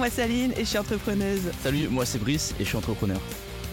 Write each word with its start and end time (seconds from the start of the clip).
moi 0.00 0.08
c'est 0.08 0.22
Aline 0.22 0.52
et 0.56 0.60
je 0.60 0.64
suis 0.64 0.78
entrepreneuse. 0.78 1.52
Salut, 1.62 1.88
moi 1.90 2.06
c'est 2.06 2.18
Brice 2.18 2.54
et 2.58 2.64
je 2.64 2.68
suis 2.70 2.76
entrepreneur. 2.78 3.20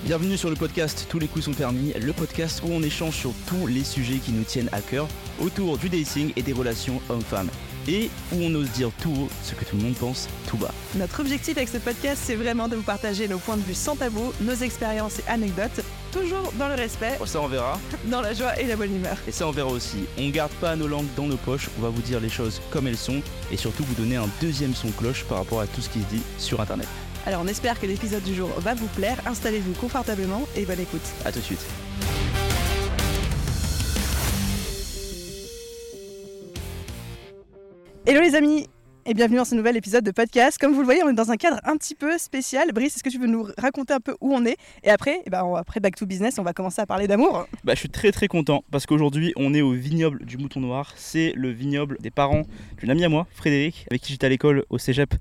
Bienvenue 0.04 0.36
sur 0.36 0.50
le 0.50 0.58
podcast 0.58 1.08
Tous 1.10 1.20
les 1.20 1.28
coups 1.30 1.46
sont 1.46 1.54
permis, 1.54 1.94
le 1.94 2.12
podcast 2.12 2.62
où 2.66 2.68
on 2.70 2.84
échange 2.84 3.16
sur 3.16 3.32
tous 3.48 3.66
les 3.66 3.86
sujets 3.86 4.18
qui 4.18 4.34
nous 4.34 4.44
tiennent 4.44 4.68
à 4.74 4.82
cœur 4.82 5.08
autour 5.40 5.78
du 5.78 5.88
dating 5.88 6.34
et 6.36 6.42
des 6.42 6.52
relations 6.52 7.02
hommes-femmes. 7.08 7.50
Et 7.88 8.10
où 8.34 8.38
on 8.42 8.54
ose 8.56 8.70
dire 8.72 8.90
tout 9.02 9.12
haut 9.12 9.30
ce 9.44 9.54
que 9.56 9.64
tout 9.64 9.78
le 9.78 9.84
monde 9.84 9.96
pense 9.96 10.28
tout 10.48 10.58
bas. 10.58 10.74
Notre 10.96 11.22
objectif 11.22 11.56
avec 11.58 11.70
ce 11.70 11.78
podcast, 11.78 12.22
c'est 12.26 12.36
vraiment 12.36 12.68
de 12.68 12.76
vous 12.76 12.82
partager 12.84 13.28
nos 13.28 13.38
points 13.38 13.56
de 13.58 13.62
vue 13.62 13.74
sans 13.74 13.96
tabou, 13.96 14.34
nos 14.42 14.56
expériences 14.56 15.20
et 15.20 15.24
anecdotes, 15.30 15.82
toujours 16.12 16.52
dans 16.60 16.68
le 16.68 16.76
respect, 16.76 17.18
Oh, 17.22 17.26
ça 17.26 17.40
on 17.42 17.48
verra. 17.48 17.80
dans 18.06 18.20
la 18.22 18.34
joie 18.34 18.60
et 18.60 18.66
la 18.68 18.76
bonne 18.76 18.94
humeur. 18.94 19.18
Et 19.28 19.32
ça 19.32 19.48
on 19.48 19.52
verra 19.52 19.70
aussi. 19.70 20.04
On 20.18 20.28
garde 20.30 20.52
pas 20.60 20.76
nos 20.76 20.88
langues 20.88 21.08
dans 21.16 21.28
nos 21.28 21.38
poches, 21.38 21.70
on 21.80 21.82
va 21.82 21.90
vous 21.90 22.02
dire 22.02 22.20
les 22.20 22.30
choses 22.30 22.62
comme 22.72 22.88
elles 22.88 22.98
sont 22.98 23.22
et 23.52 23.58
surtout 23.58 23.84
vous 23.86 23.96
donner 23.96 24.18
un 24.18 24.28
deuxième 24.42 24.76
son 24.76 24.90
cloche 24.92 25.24
par 25.24 25.38
rapport 25.38 25.62
à 25.62 25.68
tout 25.68 25.82
ce 25.82 25.88
qui 25.90 26.00
se 26.02 26.06
dit 26.08 26.22
sur 26.38 26.60
internet. 26.60 26.88
Alors 27.26 27.42
on 27.44 27.48
espère 27.48 27.80
que 27.80 27.86
l'épisode 27.86 28.24
du 28.24 28.36
jour 28.36 28.50
va 28.60 28.74
vous 28.74 28.88
plaire, 28.88 29.18
installez-vous 29.26 29.74
confortablement 29.74 30.46
et 30.58 30.66
bonne 30.66 30.80
écoute. 30.80 31.02
A 31.26 31.32
tout 31.32 31.40
de 31.40 31.44
suite. 31.46 31.66
Hello 38.10 38.22
les 38.22 38.36
amis 38.36 38.70
et 39.10 39.14
bienvenue 39.14 39.38
dans 39.38 39.46
ce 39.46 39.56
nouvel 39.56 39.78
épisode 39.78 40.04
de 40.04 40.12
podcast. 40.12 40.58
Comme 40.60 40.74
vous 40.74 40.80
le 40.82 40.86
voyez, 40.86 41.02
on 41.02 41.08
est 41.10 41.14
dans 41.14 41.32
un 41.32 41.38
cadre 41.38 41.62
un 41.64 41.78
petit 41.78 41.96
peu 41.96 42.18
spécial. 42.18 42.74
Brice, 42.74 42.98
est-ce 42.98 43.04
que 43.06 43.10
tu 43.10 43.18
veux 43.18 43.28
nous 43.28 43.48
raconter 43.58 43.94
un 43.94 44.02
peu 44.02 44.18
où 44.20 44.34
on 44.34 44.46
est? 44.46 44.58
Et 44.84 44.90
après, 44.90 45.22
eh 45.26 45.30
ben, 45.30 45.44
on- 45.46 45.56
après 45.56 45.80
Back 45.80 45.96
to 45.96 46.06
Business, 46.06 46.38
on 46.40 46.44
va 46.44 46.52
commencer 46.52 46.82
à 46.82 46.86
parler 46.86 47.08
d'amour. 47.08 47.48
Bah, 47.64 47.74
je 47.74 47.80
suis 47.80 47.88
très 47.90 48.12
très 48.12 48.28
content 48.28 48.66
parce 48.70 48.86
qu'aujourd'hui 48.86 49.32
on 49.38 49.54
est 49.54 49.62
au 49.62 49.72
vignoble 49.72 50.26
du 50.26 50.38
Mouton 50.38 50.60
Noir. 50.60 50.92
C'est 50.98 51.32
le 51.38 51.52
vignoble 51.52 51.98
des 52.02 52.12
parents 52.12 52.42
d'une 52.80 52.90
amie 52.90 53.06
à 53.06 53.10
moi, 53.10 53.28
Frédéric, 53.32 53.86
avec 53.90 54.02
qui 54.02 54.12
j'étais 54.12 54.26
à 54.26 54.30
l'école 54.30 54.66
au 54.70 54.78
cégep 54.78 55.14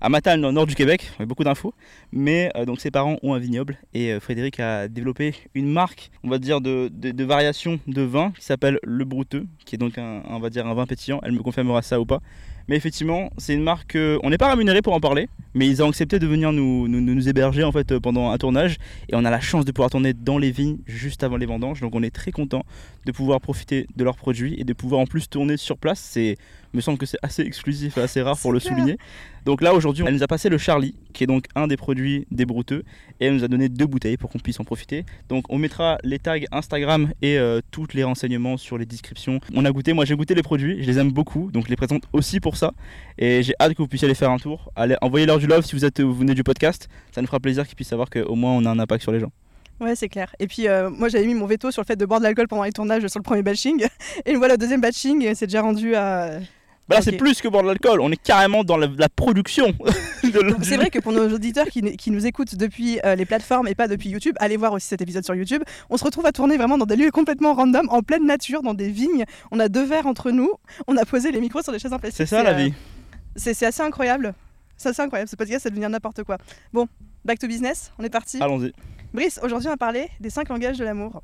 à 0.00 0.08
Matane 0.08 0.40
dans 0.40 0.50
nord 0.52 0.66
du 0.66 0.74
Québec. 0.74 1.10
Y 1.20 1.24
a 1.24 1.26
beaucoup 1.26 1.44
d'infos. 1.44 1.74
Mais 2.12 2.50
euh, 2.56 2.64
donc 2.64 2.80
ses 2.80 2.90
parents 2.90 3.18
ont 3.22 3.34
un 3.34 3.38
vignoble 3.38 3.76
et 3.92 4.12
euh, 4.12 4.20
Frédéric 4.20 4.58
a 4.58 4.88
développé 4.88 5.34
une 5.54 5.70
marque, 5.70 6.10
on 6.22 6.30
va 6.30 6.38
dire, 6.38 6.62
de, 6.62 6.88
de, 6.90 7.10
de 7.10 7.24
variation 7.24 7.78
de 7.86 8.00
vin 8.00 8.32
qui 8.38 8.44
s'appelle 8.46 8.78
Le 8.84 9.04
Brouteux, 9.04 9.44
qui 9.66 9.74
est 9.74 9.78
donc 9.78 9.94
on 9.98 10.38
va 10.38 10.48
dire 10.48 10.66
un 10.66 10.72
vin 10.72 10.86
pétillant. 10.86 11.20
Elle 11.22 11.32
me 11.32 11.42
confirmera 11.42 11.82
ça 11.82 12.00
ou 12.00 12.06
pas. 12.06 12.20
Mais 12.68 12.76
effectivement, 12.76 13.30
c'est 13.36 13.54
une 13.54 13.62
marque. 13.62 13.96
on 13.96 14.30
n'est 14.30 14.38
pas 14.38 14.50
rémunéré 14.50 14.80
pour 14.82 14.94
en 14.94 15.00
parler, 15.00 15.28
mais 15.54 15.68
ils 15.68 15.82
ont 15.82 15.88
accepté 15.88 16.18
de 16.18 16.26
venir 16.26 16.52
nous, 16.52 16.88
nous, 16.88 17.00
nous 17.00 17.28
héberger 17.28 17.62
en 17.62 17.72
fait 17.72 17.92
euh, 17.92 18.00
pendant 18.00 18.30
un 18.30 18.38
tournage. 18.38 18.78
Et 19.08 19.14
on 19.14 19.24
a 19.24 19.30
la 19.30 19.40
chance 19.40 19.64
de 19.64 19.72
pouvoir 19.72 19.90
tourner 19.90 20.12
dans 20.12 20.38
les 20.38 20.50
vignes 20.50 20.78
juste 20.86 21.22
avant 21.22 21.36
les 21.36 21.46
vendanges. 21.46 21.80
Donc 21.80 21.94
on 21.94 22.02
est 22.02 22.14
très 22.14 22.32
content 22.32 22.64
de 23.06 23.12
pouvoir 23.12 23.40
profiter 23.40 23.86
de 23.96 24.04
leurs 24.04 24.16
produits 24.16 24.54
et 24.58 24.64
de 24.64 24.72
pouvoir 24.72 25.00
en 25.00 25.06
plus 25.06 25.28
tourner 25.28 25.56
sur 25.56 25.78
place. 25.78 26.00
C'est 26.00 26.36
me 26.76 26.80
semble 26.80 26.98
que 26.98 27.06
c'est 27.06 27.18
assez 27.22 27.42
exclusif 27.42 27.96
et 27.98 28.00
assez 28.00 28.22
rare 28.22 28.38
pour 28.38 28.52
le 28.52 28.60
clair. 28.60 28.72
souligner. 28.72 28.98
Donc 29.44 29.60
là 29.60 29.74
aujourd'hui, 29.74 30.04
elle 30.06 30.14
nous 30.14 30.22
a 30.22 30.26
passé 30.26 30.48
le 30.48 30.58
Charlie, 30.58 30.94
qui 31.12 31.24
est 31.24 31.26
donc 31.26 31.44
un 31.54 31.66
des 31.66 31.76
produits 31.76 32.26
des 32.30 32.46
brouteux, 32.46 32.82
et 33.20 33.26
elle 33.26 33.34
nous 33.34 33.44
a 33.44 33.48
donné 33.48 33.68
deux 33.68 33.86
bouteilles 33.86 34.16
pour 34.16 34.30
qu'on 34.30 34.38
puisse 34.38 34.58
en 34.60 34.64
profiter. 34.64 35.04
Donc 35.28 35.44
on 35.50 35.58
mettra 35.58 35.98
les 36.02 36.18
tags 36.18 36.38
Instagram 36.50 37.12
et 37.22 37.38
euh, 37.38 37.60
tous 37.70 37.88
les 37.94 38.04
renseignements 38.04 38.56
sur 38.56 38.78
les 38.78 38.86
descriptions. 38.86 39.40
On 39.54 39.64
a 39.64 39.70
goûté, 39.70 39.92
moi 39.92 40.04
j'ai 40.04 40.16
goûté 40.16 40.34
les 40.34 40.42
produits, 40.42 40.82
je 40.82 40.86
les 40.86 40.98
aime 40.98 41.12
beaucoup, 41.12 41.50
donc 41.50 41.64
je 41.64 41.70
les 41.70 41.76
présente 41.76 42.04
aussi 42.12 42.40
pour 42.40 42.56
ça. 42.56 42.72
Et 43.18 43.42
j'ai 43.42 43.54
hâte 43.60 43.74
que 43.74 43.82
vous 43.82 43.88
puissiez 43.88 44.06
aller 44.06 44.14
faire 44.14 44.30
un 44.30 44.38
tour. 44.38 44.72
Allez, 44.76 44.96
envoyez-leur 45.02 45.38
du 45.38 45.46
love 45.46 45.64
si 45.64 45.76
vous 45.76 45.84
êtes 45.84 46.00
vous 46.00 46.14
venez 46.14 46.34
du 46.34 46.42
podcast. 46.42 46.88
Ça 47.12 47.20
nous 47.20 47.26
fera 47.26 47.40
plaisir 47.40 47.66
qu'ils 47.66 47.76
puissent 47.76 47.88
savoir 47.88 48.10
qu'au 48.10 48.34
moins 48.34 48.52
on 48.52 48.64
a 48.64 48.70
un 48.70 48.78
impact 48.78 49.02
sur 49.02 49.12
les 49.12 49.20
gens. 49.20 49.30
Ouais, 49.80 49.96
c'est 49.96 50.08
clair. 50.08 50.34
Et 50.38 50.46
puis, 50.46 50.68
euh, 50.68 50.88
moi, 50.88 51.08
j'avais 51.08 51.26
mis 51.26 51.34
mon 51.34 51.46
veto 51.46 51.70
sur 51.70 51.82
le 51.82 51.86
fait 51.86 51.96
de 51.96 52.06
boire 52.06 52.20
de 52.20 52.24
l'alcool 52.24 52.46
pendant 52.46 52.62
les 52.62 52.72
tournages 52.72 53.06
sur 53.08 53.18
le 53.18 53.24
premier 53.24 53.42
batching. 53.42 53.84
Et 54.24 54.32
nous 54.32 54.38
voilà, 54.38 54.54
le 54.54 54.58
deuxième 54.58 54.80
batching, 54.80 55.34
c'est 55.34 55.46
déjà 55.46 55.62
rendu 55.62 55.94
à. 55.94 56.38
Bah 56.88 56.96
là 56.96 57.02
c'est 57.02 57.12
plus 57.12 57.40
que 57.40 57.48
boire 57.48 57.62
de 57.62 57.68
l'alcool, 57.68 58.00
on 58.00 58.10
est 58.12 58.22
carrément 58.22 58.62
dans 58.62 58.76
la, 58.76 58.88
la 58.98 59.08
production. 59.08 59.72
C'est 60.62 60.76
vrai 60.76 60.90
que 60.90 60.98
pour 60.98 61.12
nos 61.12 61.32
auditeurs 61.32 61.66
qui, 61.66 61.96
qui 61.96 62.10
nous 62.10 62.26
écoutent 62.26 62.56
depuis 62.56 62.98
euh, 63.04 63.14
les 63.14 63.24
plateformes 63.24 63.68
et 63.68 63.74
pas 63.74 63.88
depuis 63.88 64.10
YouTube, 64.10 64.34
allez 64.38 64.56
voir 64.56 64.72
aussi 64.72 64.86
cet 64.86 65.00
épisode 65.00 65.24
sur 65.24 65.34
YouTube. 65.34 65.62
On 65.90 65.96
se 65.96 66.04
retrouve 66.04 66.26
à 66.26 66.32
tourner 66.32 66.56
vraiment 66.56 66.78
dans 66.78 66.86
des 66.86 66.96
lieux 66.96 67.10
complètement 67.10 67.54
random, 67.54 67.86
en 67.90 68.02
pleine 68.02 68.26
nature, 68.26 68.62
dans 68.62 68.74
des 68.74 68.88
vignes. 68.88 69.24
On 69.50 69.60
a 69.60 69.68
deux 69.68 69.84
verres 69.84 70.06
entre 70.06 70.30
nous. 70.30 70.50
On 70.86 70.96
a 70.96 71.04
posé 71.04 71.30
les 71.30 71.40
micros 71.40 71.62
sur 71.62 71.72
des 71.72 71.78
chaises 71.78 71.92
en 71.92 71.98
plastique. 71.98 72.26
C'est 72.26 72.36
ça 72.36 72.42
la 72.42 72.50
euh, 72.50 72.64
vie. 72.64 72.74
C'est 73.36 73.54
c'est 73.54 73.66
assez 73.66 73.82
incroyable. 73.82 74.34
C'est 74.76 74.88
assez 74.88 75.02
incroyable. 75.02 75.28
Ce 75.28 75.36
podcast, 75.36 75.62
ça 75.62 75.70
devient 75.70 75.88
n'importe 75.90 76.24
quoi. 76.24 76.38
Bon, 76.72 76.88
back 77.24 77.38
to 77.38 77.46
business. 77.46 77.92
On 77.98 78.04
est 78.04 78.10
parti. 78.10 78.42
Allons-y. 78.42 78.72
Brice, 79.12 79.38
aujourd'hui, 79.42 79.68
on 79.68 79.72
va 79.72 79.76
parler 79.76 80.08
des 80.20 80.30
cinq 80.30 80.48
langages 80.48 80.78
de 80.78 80.84
l'amour. 80.84 81.22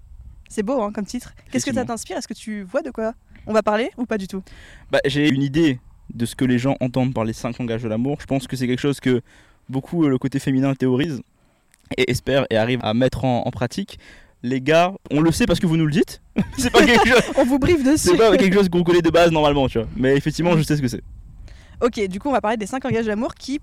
C'est 0.49 0.63
beau 0.63 0.83
hein, 0.83 0.93
comme 0.93 1.07
titre. 1.07 1.33
Qu'est-ce 1.51 1.67
que 1.67 1.75
ça 1.75 1.85
t'inspire? 1.85 2.17
Est-ce 2.17 2.29
que 2.29 2.35
tu 2.35 2.63
vois 2.63 2.83
de 2.83 2.91
quoi? 2.91 3.15
On 3.47 3.53
va 3.53 3.63
parler 3.63 3.91
ou 3.97 4.07
pas 4.07 4.19
du 4.19 4.29
tout? 4.29 4.43
Bah, 4.91 5.01
j'ai 5.05 5.29
une 5.29 5.43
idée 5.43 5.79
de 6.15 6.27
ce 6.27 6.35
que 6.35 6.45
les 6.45 6.59
gens 6.59 6.77
entendent 6.81 7.15
par 7.15 7.25
les 7.25 7.33
cinq 7.33 7.59
langages 7.59 7.83
de 7.83 7.89
l'amour. 7.89 8.19
Je 8.21 8.27
pense 8.27 8.47
que 8.47 8.57
c'est 8.57 8.67
quelque 8.67 8.81
chose 8.81 9.01
que 9.01 9.23
beaucoup 9.69 10.05
euh, 10.05 10.09
le 10.09 10.19
côté 10.19 10.39
féminin 10.39 10.75
théorise 10.75 11.23
et 11.97 12.11
espère 12.11 12.47
et 12.51 12.57
arrive 12.57 12.81
à 12.83 12.95
mettre 12.95 13.25
en, 13.25 13.47
en 13.47 13.51
pratique. 13.51 13.99
Les 14.43 14.61
gars, 14.61 14.93
on 15.11 15.21
le 15.21 15.33
sait 15.33 15.45
parce 15.47 15.61
que 15.61 15.67
vous 15.67 15.77
nous 15.77 15.87
le 15.87 15.93
dites. 15.93 16.23
c'est 16.59 16.71
pas 16.71 16.85
quelque 16.85 17.07
chose, 17.09 17.23
On 17.37 17.45
vous 17.45 17.59
briefe 17.59 17.85
dessus. 17.85 18.09
c'est 18.09 18.17
pas 18.17 18.37
quelque 18.37 18.55
chose 18.55 18.69
qu'on 18.69 18.83
connaît 18.83 19.03
de 19.03 19.11
base 19.11 19.31
normalement, 19.31 19.69
tu 19.69 19.79
vois. 19.79 19.89
Mais 19.97 20.17
effectivement, 20.17 20.57
je 20.57 20.63
sais 20.63 20.77
ce 20.77 20.83
que 20.83 20.89
c'est. 20.89 21.03
Ok, 21.83 22.01
du 22.09 22.19
coup, 22.19 22.29
on 22.29 22.33
va 22.33 22.41
parler 22.41 22.57
des 22.57 22.67
cinq 22.67 22.85
langages 22.85 23.05
de 23.05 23.11
l'amour 23.11 23.35
qui, 23.35 23.61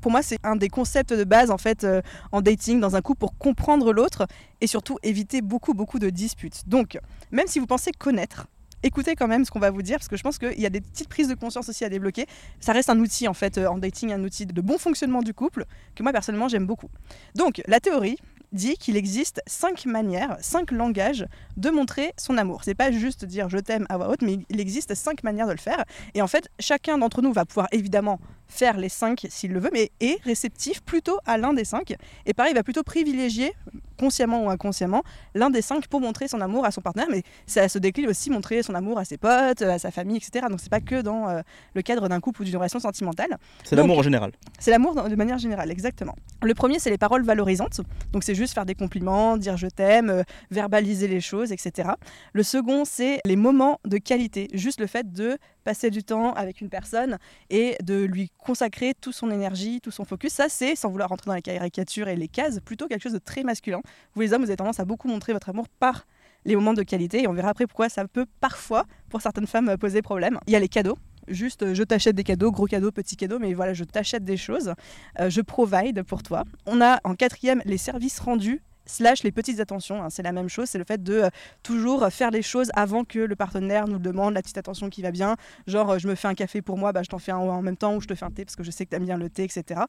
pour 0.00 0.10
moi, 0.10 0.22
c'est 0.22 0.38
un 0.42 0.56
des 0.56 0.68
concepts 0.68 1.12
de 1.12 1.24
base 1.24 1.50
en 1.50 1.58
fait 1.58 1.84
euh, 1.84 2.00
en 2.32 2.40
dating 2.40 2.80
dans 2.80 2.96
un 2.96 3.00
couple 3.02 3.20
pour 3.20 3.36
comprendre 3.38 3.92
l'autre 3.92 4.26
et 4.60 4.66
surtout 4.66 4.98
éviter 5.02 5.42
beaucoup 5.42 5.74
beaucoup 5.74 5.98
de 5.98 6.10
disputes. 6.10 6.62
Donc, 6.66 6.98
même 7.30 7.46
si 7.46 7.58
vous 7.58 7.66
pensez 7.66 7.90
connaître, 7.92 8.46
écoutez 8.84 9.16
quand 9.16 9.26
même 9.26 9.44
ce 9.44 9.50
qu'on 9.50 9.58
va 9.58 9.70
vous 9.70 9.82
dire 9.82 9.98
parce 9.98 10.08
que 10.08 10.16
je 10.16 10.22
pense 10.22 10.38
qu'il 10.38 10.60
y 10.60 10.66
a 10.66 10.70
des 10.70 10.80
petites 10.80 11.08
prises 11.08 11.28
de 11.28 11.34
conscience 11.34 11.68
aussi 11.68 11.84
à 11.84 11.88
débloquer. 11.88 12.26
Ça 12.60 12.72
reste 12.72 12.90
un 12.90 12.98
outil 13.00 13.26
en 13.26 13.34
fait 13.34 13.58
euh, 13.58 13.66
en 13.66 13.78
dating, 13.78 14.12
un 14.12 14.22
outil 14.22 14.46
de 14.46 14.60
bon 14.60 14.78
fonctionnement 14.78 15.22
du 15.22 15.34
couple 15.34 15.64
que 15.96 16.02
moi 16.02 16.12
personnellement 16.12 16.48
j'aime 16.48 16.66
beaucoup. 16.66 16.90
Donc, 17.34 17.62
la 17.66 17.80
théorie 17.80 18.18
dit 18.52 18.76
qu'il 18.76 18.96
existe 18.96 19.42
cinq 19.46 19.84
manières, 19.84 20.36
cinq 20.40 20.70
langages 20.70 21.26
de 21.56 21.70
montrer 21.70 22.12
son 22.16 22.38
amour. 22.38 22.62
C'est 22.62 22.74
pas 22.74 22.92
juste 22.92 23.24
dire 23.24 23.48
je 23.48 23.58
t'aime 23.58 23.84
à 23.88 23.96
voix 23.96 24.10
haute, 24.10 24.22
mais 24.22 24.38
il 24.48 24.60
existe 24.60 24.94
cinq 24.94 25.24
manières 25.24 25.46
de 25.46 25.52
le 25.52 25.58
faire. 25.58 25.84
Et 26.14 26.22
en 26.22 26.28
fait, 26.28 26.48
chacun 26.60 26.98
d'entre 26.98 27.20
nous 27.20 27.32
va 27.32 27.44
pouvoir 27.44 27.66
évidemment 27.72 28.20
faire 28.46 28.76
les 28.76 28.88
cinq 28.88 29.26
s'il 29.28 29.52
le 29.52 29.58
veut, 29.58 29.70
mais 29.72 29.90
est 30.00 30.22
réceptif 30.22 30.82
plutôt 30.82 31.18
à 31.26 31.36
l'un 31.38 31.52
des 31.52 31.64
cinq. 31.64 31.96
Et 32.26 32.34
pareil, 32.34 32.52
il 32.52 32.54
va 32.54 32.62
plutôt 32.62 32.84
privilégier, 32.84 33.52
consciemment 33.98 34.44
ou 34.44 34.50
inconsciemment, 34.50 35.02
l'un 35.34 35.50
des 35.50 35.62
cinq 35.62 35.88
pour 35.88 36.00
montrer 36.00 36.28
son 36.28 36.40
amour 36.40 36.64
à 36.64 36.70
son 36.70 36.80
partenaire. 36.80 37.08
Mais 37.10 37.22
ça 37.46 37.68
se 37.68 37.78
décline 37.78 38.08
aussi 38.08 38.30
montrer 38.30 38.62
son 38.62 38.74
amour 38.74 38.98
à 38.98 39.04
ses 39.04 39.16
potes, 39.16 39.62
à 39.62 39.78
sa 39.78 39.90
famille, 39.90 40.16
etc. 40.16 40.46
Donc 40.48 40.60
c'est 40.60 40.70
pas 40.70 40.80
que 40.80 41.02
dans 41.02 41.28
euh, 41.28 41.40
le 41.74 41.82
cadre 41.82 42.08
d'un 42.08 42.20
couple 42.20 42.42
ou 42.42 42.44
d'une 42.44 42.56
relation 42.56 42.80
sentimentale. 42.80 43.38
C'est 43.64 43.76
l'amour 43.76 43.98
en 43.98 44.02
général. 44.02 44.32
C'est 44.58 44.70
l'amour 44.70 44.94
de 44.94 45.16
manière 45.16 45.38
générale, 45.38 45.70
exactement. 45.70 46.14
Le 46.42 46.54
premier, 46.54 46.78
c'est 46.78 46.90
les 46.90 46.98
paroles 46.98 47.22
valorisantes. 47.22 47.80
Donc, 48.12 48.24
c'est 48.24 48.34
juste 48.34 48.54
faire 48.54 48.66
des 48.66 48.74
compliments, 48.74 49.36
dire 49.36 49.56
je 49.56 49.66
t'aime, 49.66 50.10
euh, 50.10 50.22
verbaliser 50.50 51.08
les 51.08 51.20
choses, 51.20 51.52
etc. 51.52 51.90
Le 52.32 52.42
second, 52.42 52.84
c'est 52.84 53.20
les 53.24 53.36
moments 53.36 53.80
de 53.86 53.98
qualité. 53.98 54.48
Juste 54.52 54.80
le 54.80 54.86
fait 54.86 55.12
de 55.12 55.38
passer 55.64 55.90
du 55.90 56.04
temps 56.04 56.32
avec 56.34 56.60
une 56.60 56.68
personne 56.68 57.18
et 57.50 57.76
de 57.82 58.04
lui 58.04 58.30
consacrer 58.38 58.94
toute 59.00 59.14
son 59.14 59.30
énergie, 59.30 59.80
tout 59.80 59.90
son 59.90 60.04
focus. 60.04 60.32
Ça, 60.32 60.48
c'est, 60.48 60.76
sans 60.76 60.90
vouloir 60.90 61.08
rentrer 61.08 61.26
dans 61.26 61.34
les 61.34 61.42
caricatures 61.42 62.08
et 62.08 62.16
les 62.16 62.28
cases, 62.28 62.60
plutôt 62.60 62.86
quelque 62.86 63.02
chose 63.02 63.12
de 63.12 63.18
très 63.18 63.42
masculin. 63.42 63.80
Vous, 64.14 64.20
les 64.20 64.32
hommes, 64.32 64.42
vous 64.42 64.50
avez 64.50 64.56
tendance 64.56 64.80
à 64.80 64.84
beaucoup 64.84 65.08
montrer 65.08 65.32
votre 65.32 65.48
amour 65.48 65.68
par 65.68 66.06
les 66.44 66.54
moments 66.54 66.74
de 66.74 66.82
qualité. 66.82 67.22
Et 67.22 67.28
on 67.28 67.32
verra 67.32 67.50
après 67.50 67.66
pourquoi 67.66 67.88
ça 67.88 68.06
peut 68.06 68.26
parfois, 68.40 68.84
pour 69.08 69.22
certaines 69.22 69.46
femmes, 69.46 69.68
euh, 69.70 69.76
poser 69.76 70.02
problème. 70.02 70.38
Il 70.46 70.52
y 70.52 70.56
a 70.56 70.60
les 70.60 70.68
cadeaux. 70.68 70.98
Juste, 71.28 71.62
euh, 71.62 71.74
je 71.74 71.82
t'achète 71.82 72.16
des 72.16 72.24
cadeaux, 72.24 72.50
gros 72.50 72.66
cadeaux, 72.66 72.92
petits 72.92 73.16
cadeaux, 73.16 73.38
mais 73.38 73.54
voilà, 73.54 73.72
je 73.72 73.84
t'achète 73.84 74.24
des 74.24 74.36
choses. 74.36 74.74
Euh, 75.20 75.30
je 75.30 75.40
provide 75.40 76.02
pour 76.02 76.22
toi. 76.22 76.44
On 76.66 76.80
a 76.80 77.00
en 77.04 77.14
quatrième 77.14 77.62
les 77.64 77.78
services 77.78 78.20
rendus 78.20 78.60
slash 78.86 79.22
les 79.22 79.32
petites 79.32 79.60
attentions. 79.60 80.02
hein, 80.02 80.10
c'est 80.10 80.22
la 80.22 80.32
même 80.32 80.48
chose, 80.48 80.68
c'est 80.68 80.78
le 80.78 80.84
fait 80.84 81.02
de 81.02 81.14
euh, 81.14 81.30
toujours 81.62 82.06
faire 82.10 82.30
les 82.30 82.42
choses 82.42 82.70
avant 82.74 83.04
que 83.04 83.18
le 83.18 83.36
partenaire 83.36 83.88
nous 83.88 83.98
demande 83.98 84.34
la 84.34 84.42
petite 84.42 84.58
attention 84.58 84.90
qui 84.90 85.02
va 85.02 85.10
bien. 85.10 85.36
Genre, 85.66 85.92
euh, 85.92 85.98
je 85.98 86.08
me 86.08 86.14
fais 86.14 86.28
un 86.28 86.34
café 86.34 86.62
pour 86.62 86.78
moi, 86.78 86.92
bah, 86.92 87.02
je 87.02 87.08
t'en 87.08 87.18
fais 87.18 87.32
un 87.32 87.38
en 87.38 87.62
même 87.62 87.76
temps, 87.76 87.96
ou 87.96 88.00
je 88.00 88.06
te 88.06 88.14
fais 88.14 88.24
un 88.24 88.30
thé 88.30 88.44
parce 88.44 88.56
que 88.56 88.62
je 88.62 88.70
sais 88.70 88.84
que 88.84 88.90
tu 88.90 88.96
aimes 88.96 89.04
bien 89.04 89.18
le 89.18 89.30
thé, 89.30 89.44
etc. 89.44 89.80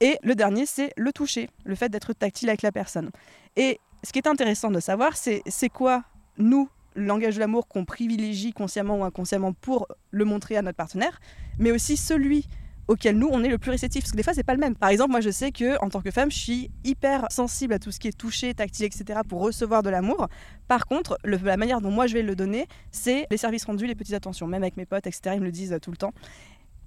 Et 0.00 0.18
le 0.22 0.34
dernier, 0.34 0.66
c'est 0.66 0.92
le 0.96 1.12
toucher, 1.12 1.50
le 1.64 1.74
fait 1.74 1.88
d'être 1.88 2.12
tactile 2.12 2.48
avec 2.48 2.62
la 2.62 2.72
personne. 2.72 3.10
Et 3.56 3.80
ce 4.04 4.12
qui 4.12 4.18
est 4.18 4.28
intéressant 4.28 4.70
de 4.70 4.80
savoir, 4.80 5.16
c'est 5.16 5.42
c'est 5.46 5.68
quoi, 5.68 6.04
nous, 6.36 6.68
le 6.94 7.04
langage 7.04 7.34
de 7.34 7.40
l'amour 7.40 7.66
qu'on 7.68 7.84
privilégie 7.84 8.52
consciemment 8.52 8.98
ou 8.98 9.04
inconsciemment 9.04 9.52
pour 9.52 9.88
le 10.10 10.24
montrer 10.24 10.56
à 10.56 10.62
notre 10.62 10.76
partenaire, 10.76 11.20
mais 11.58 11.70
aussi 11.70 11.96
celui 11.96 12.46
auquel 12.88 13.18
nous 13.18 13.28
on 13.30 13.44
est 13.44 13.48
le 13.48 13.58
plus 13.58 13.70
réceptif 13.70 14.02
parce 14.02 14.12
que 14.12 14.16
des 14.16 14.22
fois 14.22 14.34
c'est 14.34 14.42
pas 14.42 14.54
le 14.54 14.60
même. 14.60 14.74
Par 14.74 14.88
exemple, 14.88 15.10
moi 15.10 15.20
je 15.20 15.30
sais 15.30 15.52
que 15.52 15.80
en 15.82 15.88
tant 15.88 16.00
que 16.00 16.10
femme, 16.10 16.30
je 16.30 16.38
suis 16.38 16.70
hyper 16.84 17.26
sensible 17.30 17.74
à 17.74 17.78
tout 17.78 17.92
ce 17.92 18.00
qui 18.00 18.08
est 18.08 18.16
touché, 18.16 18.54
tactile, 18.54 18.86
etc. 18.86 19.20
pour 19.28 19.40
recevoir 19.40 19.82
de 19.82 19.90
l'amour. 19.90 20.28
Par 20.66 20.86
contre, 20.86 21.18
la 21.24 21.56
manière 21.56 21.80
dont 21.80 21.90
moi 21.90 22.06
je 22.06 22.14
vais 22.14 22.22
le 22.22 22.34
donner, 22.34 22.66
c'est 22.90 23.26
les 23.30 23.36
services 23.36 23.64
rendus, 23.64 23.86
les 23.86 23.94
petites 23.94 24.14
attentions. 24.14 24.46
Même 24.46 24.62
avec 24.62 24.76
mes 24.76 24.86
potes, 24.86 25.06
etc. 25.06 25.34
Ils 25.34 25.40
me 25.40 25.46
le 25.46 25.52
disent 25.52 25.72
euh, 25.72 25.78
tout 25.78 25.90
le 25.90 25.96
temps. 25.96 26.12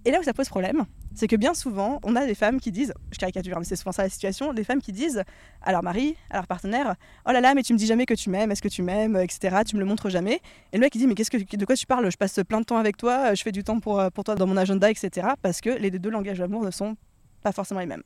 Et 0.03 0.11
là 0.11 0.19
où 0.19 0.23
ça 0.23 0.33
pose 0.33 0.49
problème, 0.49 0.85
c'est 1.13 1.27
que 1.27 1.35
bien 1.35 1.53
souvent, 1.53 1.99
on 2.03 2.15
a 2.15 2.25
des 2.25 2.33
femmes 2.33 2.59
qui 2.59 2.71
disent, 2.71 2.93
je 3.11 3.17
caricature, 3.19 3.59
mais 3.59 3.65
c'est 3.65 3.75
souvent 3.75 3.91
ça 3.91 4.03
la 4.03 4.09
situation, 4.09 4.53
des 4.53 4.63
femmes 4.63 4.81
qui 4.81 4.91
disent 4.91 5.23
à 5.61 5.71
leur 5.71 5.83
mari, 5.83 6.15
à 6.31 6.37
leur 6.37 6.47
partenaire, 6.47 6.95
oh 7.27 7.31
là 7.31 7.39
là, 7.39 7.53
mais 7.53 7.61
tu 7.61 7.73
me 7.73 7.77
dis 7.77 7.85
jamais 7.85 8.05
que 8.05 8.15
tu 8.15 8.29
m'aimes, 8.29 8.51
est-ce 8.51 8.61
que 8.61 8.67
tu 8.67 8.81
m'aimes, 8.81 9.15
etc. 9.17 9.57
Tu 9.67 9.75
me 9.75 9.81
le 9.81 9.85
montres 9.85 10.09
jamais. 10.09 10.41
Et 10.71 10.77
le 10.77 10.79
mec 10.79 10.95
il 10.95 10.99
dit, 10.99 11.07
mais 11.07 11.13
qu'est-ce 11.13 11.29
que, 11.29 11.55
de 11.55 11.65
quoi 11.65 11.75
tu 11.75 11.85
parles? 11.85 12.09
Je 12.09 12.17
passe 12.17 12.39
plein 12.47 12.61
de 12.61 12.65
temps 12.65 12.77
avec 12.77 12.97
toi, 12.97 13.35
je 13.35 13.43
fais 13.43 13.51
du 13.51 13.63
temps 13.63 13.79
pour, 13.79 13.99
euh, 13.99 14.09
pour 14.09 14.23
toi 14.23 14.35
dans 14.35 14.47
mon 14.47 14.57
agenda, 14.57 14.89
etc. 14.89 15.27
Parce 15.41 15.61
que 15.61 15.69
les 15.69 15.91
deux 15.91 16.09
langages 16.09 16.39
d'amour 16.39 16.63
ne 16.63 16.71
sont 16.71 16.97
pas 17.43 17.51
forcément 17.51 17.79
les 17.79 17.85
mêmes. 17.85 18.03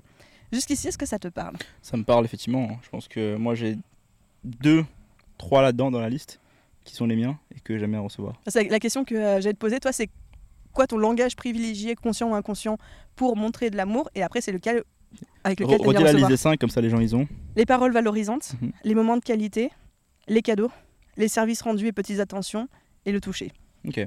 Jusqu'ici, 0.52 0.90
est-ce 0.90 0.98
que 0.98 1.06
ça 1.06 1.20
te 1.20 1.28
parle? 1.28 1.56
Ça 1.82 1.96
me 1.96 2.04
parle 2.04 2.26
effectivement. 2.26 2.78
Je 2.82 2.90
pense 2.90 3.08
que 3.08 3.36
moi 3.36 3.56
j'ai 3.56 3.78
deux, 4.44 4.86
trois 5.38 5.62
là-dedans 5.62 5.92
dans 5.92 6.02
la 6.02 6.10
liste 6.10 6.40
qui 6.86 6.96
sont 6.96 7.08
les 7.08 7.16
miens 7.16 7.38
et 7.54 7.60
que 7.60 7.78
j'aime 7.78 7.92
bien 7.92 8.00
recevoir. 8.00 8.40
La 8.70 8.80
question 8.80 9.04
que 9.04 9.16
euh, 9.16 9.42
j'allais 9.42 9.54
te 9.54 9.60
poser, 9.60 9.80
toi, 9.80 9.92
c'est 9.92 10.10
quoi 10.76 10.86
ton 10.86 10.98
langage 10.98 11.36
privilégié, 11.36 11.96
conscient 11.96 12.30
ou 12.30 12.36
inconscient, 12.36 12.78
pour 13.16 13.36
montrer 13.36 13.70
de 13.72 13.78
l'amour 13.78 14.10
Et 14.14 14.22
après, 14.22 14.42
c'est 14.42 14.52
lequel 14.52 14.84
avec 15.44 15.60
lequel 15.62 15.80
tu 15.80 16.04
la 16.04 16.12
liste 16.14 16.28
des 16.28 16.38
cinq, 16.38 16.60
comme 16.60 16.70
ça 16.70 16.82
les 16.82 16.90
gens 16.90 17.00
ils 17.00 17.16
ont. 17.16 17.28
Les 17.56 17.66
paroles 17.66 17.94
valorisantes, 17.94 18.54
Mhm. 18.62 18.72
les 18.84 18.96
moments 18.96 19.16
de 19.18 19.24
qualité, 19.24 19.72
les 20.28 20.42
cadeaux, 20.42 20.72
les 21.18 21.30
services 21.30 21.62
rendus 21.62 21.88
et 21.88 21.92
petites 21.94 22.20
attentions, 22.20 22.68
et 23.06 23.12
le 23.12 23.22
toucher. 23.22 23.52
Ok. 23.88 24.06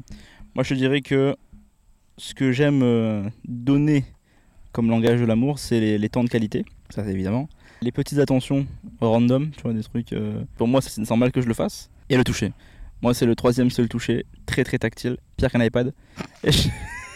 Moi 0.54 0.62
je 0.64 0.74
dirais 0.74 1.00
que 1.00 1.34
ce 2.18 2.34
que 2.34 2.52
j'aime 2.52 2.82
euh, 2.82 3.22
donner 3.46 4.04
comme 4.72 4.90
langage 4.90 5.18
de 5.20 5.24
l'amour, 5.24 5.58
c'est 5.58 5.80
les, 5.80 5.96
les 5.98 6.08
temps 6.10 6.24
de 6.24 6.28
qualité, 6.28 6.64
ça 6.90 7.02
c'est 7.04 7.10
évidemment. 7.12 7.48
Les 7.80 7.92
petites 7.92 8.18
attentions 8.18 8.66
random, 9.00 9.50
tu 9.52 9.62
vois, 9.62 9.72
des 9.72 9.82
trucs. 9.84 10.12
euh, 10.12 10.42
pour 10.56 10.66
moi, 10.68 10.80
ça, 10.82 10.90
c'est 10.90 11.08
normal 11.08 11.30
que 11.32 11.40
je 11.40 11.46
le 11.46 11.54
fasse. 11.54 11.88
Et 12.10 12.16
le 12.16 12.24
toucher. 12.24 12.52
Moi, 13.02 13.14
c'est 13.14 13.26
le 13.26 13.36
troisième, 13.36 13.70
c'est 13.70 13.82
le 13.82 13.88
toucher. 13.88 14.26
Très 14.46 14.64
très 14.64 14.78
tactile, 14.78 15.18
pire 15.36 15.50
qu'un 15.50 15.62
iPad. 15.64 15.94
Et 16.42 16.52
je- 16.52 16.68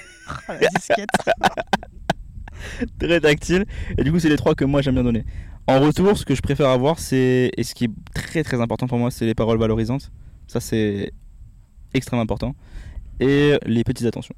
la 0.49 0.69
disquette. 0.77 1.09
très 2.99 3.21
tactile. 3.21 3.65
Et 3.99 4.05
du 4.05 4.13
coup, 4.13 4.19
c'est 4.19 4.29
les 4.29 4.37
trois 4.37 4.55
que 4.55 4.65
moi 4.65 4.83
j'aime 4.83 4.95
bien 4.95 5.05
donner. 5.05 5.25
En 5.67 5.81
retour, 5.81 6.17
ce 6.17 6.25
que 6.25 6.35
je 6.35 6.43
préfère 6.43 6.69
avoir, 6.69 6.99
c'est. 6.99 7.51
Et 7.57 7.63
ce 7.65 7.75
qui 7.75 7.85
est 7.85 7.91
très 8.15 8.43
très 8.43 8.61
important 8.61 8.87
pour 8.87 8.99
moi, 8.99 9.11
c'est 9.11 9.27
les 9.27 9.35
paroles 9.35 9.59
valorisantes. 9.59 10.11
Ça, 10.47 10.61
c'est 10.61 11.13
extrêmement 11.95 12.23
important. 12.23 12.55
Et 13.21 13.59
les 13.67 13.85
petites 13.85 14.07
attentions. 14.07 14.35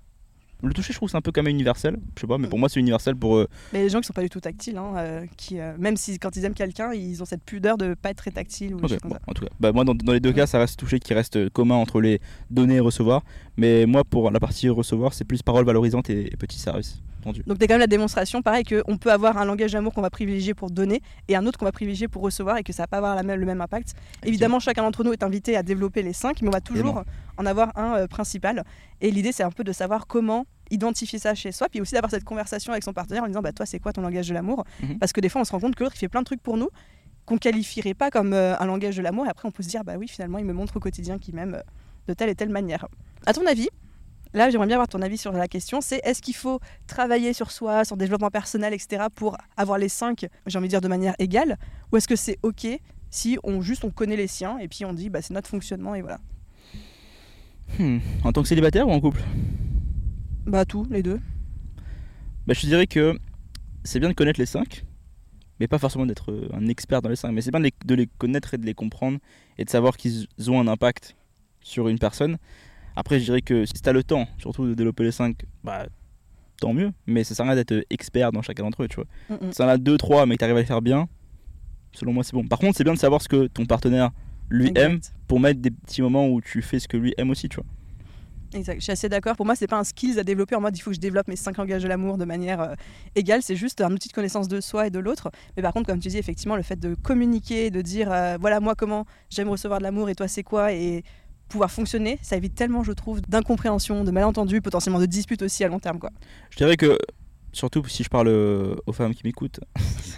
Le 0.64 0.72
toucher, 0.72 0.92
je 0.92 0.98
trouve 0.98 1.10
c'est 1.10 1.16
un 1.16 1.20
peu 1.20 1.32
comme 1.32 1.46
universel. 1.46 1.96
Je 2.16 2.22
sais 2.22 2.26
pas, 2.26 2.38
mais 2.38 2.48
pour 2.48 2.58
moi, 2.58 2.68
c'est 2.68 2.80
universel 2.80 3.16
pour. 3.16 3.36
euh, 3.36 3.48
Mais 3.72 3.82
les 3.82 3.88
gens 3.90 4.00
qui 4.00 4.06
sont 4.06 4.12
pas 4.12 4.22
du 4.22 4.30
tout 4.30 4.40
tactiles, 4.40 4.78
hein, 4.78 4.94
euh, 4.96 5.26
qui, 5.36 5.60
euh, 5.60 5.74
même 5.78 5.96
si 5.96 6.18
quand 6.18 6.34
ils 6.36 6.44
aiment 6.44 6.54
quelqu'un, 6.54 6.92
ils 6.92 7.22
ont 7.22 7.26
cette 7.26 7.42
pudeur 7.42 7.76
de 7.76 7.94
pas 7.94 8.10
être 8.10 8.18
très 8.18 8.30
tactile 8.30 8.74
ou 8.74 8.78
des 8.78 8.84
ok, 8.84 8.90
choses 8.90 8.98
comme 9.00 9.10
bon, 9.10 9.16
ça. 9.16 9.22
en 9.26 9.32
tout 9.34 9.44
cas, 9.44 9.50
bah, 9.60 9.72
moi, 9.72 9.84
dans, 9.84 9.94
dans 9.94 10.12
les 10.12 10.20
deux 10.20 10.32
cas, 10.32 10.46
ça 10.46 10.58
reste 10.58 10.78
toucher 10.78 10.98
qui 10.98 11.12
reste 11.14 11.50
commun 11.50 11.74
entre 11.76 12.00
les 12.00 12.20
donner 12.50 12.76
et 12.76 12.80
recevoir. 12.80 13.22
Mais 13.56 13.86
moi, 13.86 14.04
pour 14.04 14.30
la 14.30 14.40
partie 14.40 14.68
recevoir, 14.68 15.12
c'est 15.12 15.24
plus 15.24 15.42
paroles 15.42 15.64
valorisantes 15.64 16.10
et, 16.10 16.32
services 16.50 17.02
rendus. 17.24 17.42
Donc 17.46 17.58
t'es 17.58 17.66
quand 17.66 17.74
même 17.74 17.80
la 17.80 17.86
démonstration, 17.86 18.42
pareil, 18.42 18.64
qu'on 18.64 18.96
peut 18.96 19.10
avoir 19.10 19.38
un 19.38 19.44
langage 19.44 19.72
d'amour 19.72 19.92
qu'on 19.92 20.02
va 20.02 20.10
privilégier 20.10 20.54
pour 20.54 20.70
donner 20.70 21.00
et 21.28 21.36
un 21.36 21.46
autre 21.46 21.58
qu'on 21.58 21.64
va 21.64 21.72
privilégier 21.72 22.06
pour 22.06 22.22
recevoir 22.22 22.58
et 22.58 22.62
que 22.62 22.72
ça 22.72 22.84
va 22.84 22.86
pas 22.86 22.98
avoir 22.98 23.14
la 23.14 23.22
même, 23.22 23.40
le 23.40 23.46
même 23.46 23.60
impact. 23.60 23.94
Évidemment, 24.24 24.60
chacun 24.60 24.82
d'entre 24.82 25.04
nous 25.04 25.12
est 25.12 25.22
invité 25.22 25.56
à 25.56 25.62
développer 25.62 26.02
les 26.02 26.12
cinq, 26.12 26.42
mais 26.42 26.48
on 26.48 26.52
va 26.52 26.60
toujours 26.60 27.02
en 27.36 27.46
avoir 27.46 27.76
un 27.76 28.06
principal. 28.06 28.64
Et 29.00 29.10
l'idée, 29.10 29.32
c'est 29.32 29.42
un 29.42 29.50
peu 29.50 29.64
de 29.64 29.72
savoir 29.72 30.06
comment 30.06 30.46
identifier 30.70 31.18
ça 31.18 31.34
chez 31.34 31.52
soi, 31.52 31.68
puis 31.68 31.80
aussi 31.80 31.94
d'avoir 31.94 32.10
cette 32.10 32.24
conversation 32.24 32.72
avec 32.72 32.84
son 32.84 32.92
partenaire 32.92 33.24
en 33.24 33.26
disant, 33.26 33.42
bah 33.42 33.52
toi, 33.52 33.66
c'est 33.66 33.78
quoi 33.78 33.92
ton 33.92 34.02
langage 34.02 34.28
de 34.28 34.34
l'amour? 34.34 34.64
Mhm. 34.82 34.98
Parce 34.98 35.12
que 35.12 35.20
des 35.20 35.28
fois, 35.28 35.40
on 35.40 35.44
se 35.44 35.52
rend 35.52 35.60
compte 35.60 35.74
que 35.74 35.84
l'autre, 35.84 35.96
il 35.96 36.00
fait 36.00 36.08
plein 36.08 36.20
de 36.20 36.26
trucs 36.26 36.42
pour 36.42 36.56
nous 36.56 36.68
qu'on 37.26 37.38
qualifierait 37.38 37.94
pas 37.94 38.10
comme 38.10 38.34
euh, 38.34 38.54
un 38.58 38.66
langage 38.66 38.96
de 38.96 39.02
l'amour, 39.02 39.26
et 39.26 39.28
après, 39.30 39.48
on 39.48 39.50
peut 39.50 39.62
se 39.62 39.68
dire, 39.68 39.82
bah 39.84 39.94
oui, 39.98 40.08
finalement, 40.08 40.38
il 40.38 40.44
me 40.44 40.52
montre 40.52 40.76
au 40.76 40.80
quotidien 40.80 41.18
qu'il 41.18 41.34
m'aime 41.34 41.54
euh, 41.54 41.62
de 42.08 42.14
telle 42.14 42.28
et 42.28 42.34
telle 42.34 42.50
manière. 42.50 42.86
À 43.26 43.32
ton 43.32 43.46
avis 43.46 43.68
Là, 44.34 44.50
j'aimerais 44.50 44.66
bien 44.66 44.76
avoir 44.76 44.88
ton 44.88 45.00
avis 45.00 45.16
sur 45.16 45.30
la 45.30 45.46
question. 45.46 45.80
C'est 45.80 46.00
est-ce 46.02 46.20
qu'il 46.20 46.34
faut 46.34 46.58
travailler 46.88 47.32
sur 47.32 47.52
soi, 47.52 47.84
sur 47.84 47.94
le 47.94 48.00
développement 48.00 48.30
personnel, 48.30 48.74
etc., 48.74 49.04
pour 49.14 49.36
avoir 49.56 49.78
les 49.78 49.88
cinq, 49.88 50.26
j'ai 50.46 50.58
envie 50.58 50.66
de 50.66 50.70
dire 50.70 50.80
de 50.80 50.88
manière 50.88 51.14
égale, 51.20 51.56
ou 51.92 51.96
est-ce 51.96 52.08
que 52.08 52.16
c'est 52.16 52.38
ok 52.42 52.66
si 53.10 53.38
on 53.44 53.62
juste 53.62 53.84
on 53.84 53.90
connaît 53.90 54.16
les 54.16 54.26
siens 54.26 54.58
et 54.58 54.66
puis 54.66 54.84
on 54.84 54.92
dit 54.92 55.08
bah 55.08 55.22
c'est 55.22 55.34
notre 55.34 55.48
fonctionnement 55.48 55.94
et 55.94 56.02
voilà? 56.02 56.18
Hmm. 57.78 57.98
En 58.24 58.32
tant 58.32 58.42
que 58.42 58.48
célibataire 58.48 58.88
ou 58.88 58.90
en 58.90 59.00
couple? 59.00 59.22
Bah 60.46 60.64
tout, 60.64 60.86
les 60.90 61.02
deux. 61.02 61.20
bah, 62.46 62.54
Je 62.54 62.60
te 62.60 62.66
dirais 62.66 62.86
que 62.86 63.18
c'est 63.82 64.00
bien 64.00 64.08
de 64.08 64.14
connaître 64.14 64.38
les 64.40 64.46
5, 64.46 64.84
mais 65.60 65.68
pas 65.68 65.78
forcément 65.78 66.06
d'être 66.06 66.30
euh, 66.32 66.48
un 66.52 66.66
expert 66.68 67.02
dans 67.02 67.08
les 67.08 67.16
5. 67.16 67.32
Mais 67.32 67.40
c'est 67.40 67.50
bien 67.50 67.60
de 67.60 67.64
les, 67.64 67.74
de 67.84 67.94
les 67.94 68.06
connaître 68.18 68.54
et 68.54 68.58
de 68.58 68.66
les 68.66 68.74
comprendre 68.74 69.18
et 69.58 69.64
de 69.64 69.70
savoir 69.70 69.96
qu'ils 69.96 70.26
ont 70.48 70.60
un 70.60 70.66
impact 70.68 71.16
sur 71.60 71.88
une 71.88 71.98
personne. 71.98 72.36
Après, 72.96 73.18
je 73.18 73.24
dirais 73.24 73.42
que 73.42 73.64
si 73.64 73.72
tu 73.72 73.88
as 73.88 73.92
le 73.92 74.04
temps, 74.04 74.28
surtout 74.38 74.66
de 74.66 74.74
développer 74.74 75.02
les 75.04 75.12
5, 75.12 75.36
bah 75.64 75.86
tant 76.60 76.72
mieux. 76.72 76.92
Mais 77.06 77.24
ça 77.24 77.34
sert 77.34 77.46
à 77.46 77.48
rien 77.50 77.56
d'être 77.56 77.84
expert 77.90 78.30
dans 78.32 78.42
chacun 78.42 78.62
d'entre 78.64 78.84
eux, 78.84 78.88
tu 78.88 78.96
vois. 78.96 79.06
Mm, 79.30 79.46
mm. 79.46 79.52
Si 79.52 79.58
t'en 79.58 79.68
as 79.68 79.78
2, 79.78 79.96
3, 79.96 80.26
mais 80.26 80.34
que 80.34 80.38
tu 80.38 80.44
arrives 80.44 80.56
à 80.56 80.60
les 80.60 80.66
faire 80.66 80.82
bien, 80.82 81.08
selon 81.92 82.12
moi, 82.12 82.22
c'est 82.22 82.32
bon. 82.34 82.46
Par 82.46 82.58
contre, 82.58 82.76
c'est 82.76 82.84
bien 82.84 82.94
de 82.94 82.98
savoir 82.98 83.22
ce 83.22 83.28
que 83.28 83.46
ton 83.46 83.64
partenaire 83.66 84.10
lui 84.50 84.68
Exact. 84.68 84.80
aime 84.80 85.00
pour 85.26 85.40
mettre 85.40 85.60
des 85.60 85.70
petits 85.70 86.02
moments 86.02 86.28
où 86.28 86.40
tu 86.40 86.60
fais 86.62 86.78
ce 86.78 86.86
que 86.86 86.96
lui 86.98 87.14
aime 87.16 87.30
aussi, 87.30 87.48
tu 87.48 87.56
vois. 87.56 87.64
Exact. 88.54 88.76
Je 88.76 88.84
suis 88.84 88.92
assez 88.92 89.08
d'accord. 89.08 89.36
Pour 89.36 89.46
moi, 89.46 89.56
c'est 89.56 89.66
pas 89.66 89.78
un 89.78 89.84
skills 89.84 90.18
à 90.18 90.24
développer 90.24 90.54
en 90.54 90.60
mode 90.60 90.76
il 90.76 90.80
faut 90.80 90.90
que 90.90 90.96
je 90.96 91.00
développe 91.00 91.28
mes 91.28 91.36
cinq 91.36 91.56
langages 91.56 91.82
de 91.82 91.88
l'amour 91.88 92.16
de 92.16 92.24
manière 92.24 92.60
euh, 92.60 92.74
égale. 93.16 93.42
C'est 93.42 93.56
juste 93.56 93.80
un 93.80 93.92
outil 93.92 94.08
de 94.08 94.14
connaissance 94.14 94.48
de 94.48 94.60
soi 94.60 94.86
et 94.86 94.90
de 94.90 94.98
l'autre. 95.00 95.30
Mais 95.56 95.62
par 95.62 95.72
contre, 95.72 95.86
comme 95.88 95.98
tu 95.98 96.08
dis, 96.08 96.18
effectivement, 96.18 96.56
le 96.56 96.62
fait 96.62 96.78
de 96.78 96.94
communiquer, 96.94 97.70
de 97.70 97.82
dire 97.82 98.12
euh, 98.12 98.36
voilà 98.40 98.60
moi 98.60 98.74
comment 98.74 99.06
j'aime 99.28 99.48
recevoir 99.48 99.80
de 99.80 99.84
l'amour 99.84 100.08
et 100.08 100.14
toi 100.14 100.28
c'est 100.28 100.44
quoi 100.44 100.72
et 100.72 101.02
pouvoir 101.48 101.70
fonctionner, 101.70 102.18
ça 102.22 102.36
évite 102.36 102.54
tellement, 102.54 102.82
je 102.82 102.92
trouve, 102.92 103.20
d'incompréhension, 103.20 104.04
de 104.04 104.10
malentendus, 104.10 104.60
potentiellement 104.60 105.00
de 105.00 105.06
disputes 105.06 105.42
aussi 105.42 105.62
à 105.62 105.68
long 105.68 105.78
terme, 105.78 105.98
quoi. 105.98 106.10
Je 106.50 106.56
dirais 106.56 106.76
que, 106.76 106.98
surtout 107.52 107.86
si 107.86 108.02
je 108.02 108.08
parle 108.08 108.28
euh, 108.28 108.74
aux 108.86 108.92
femmes 108.92 109.14
qui 109.14 109.22
m'écoutent, 109.24 109.60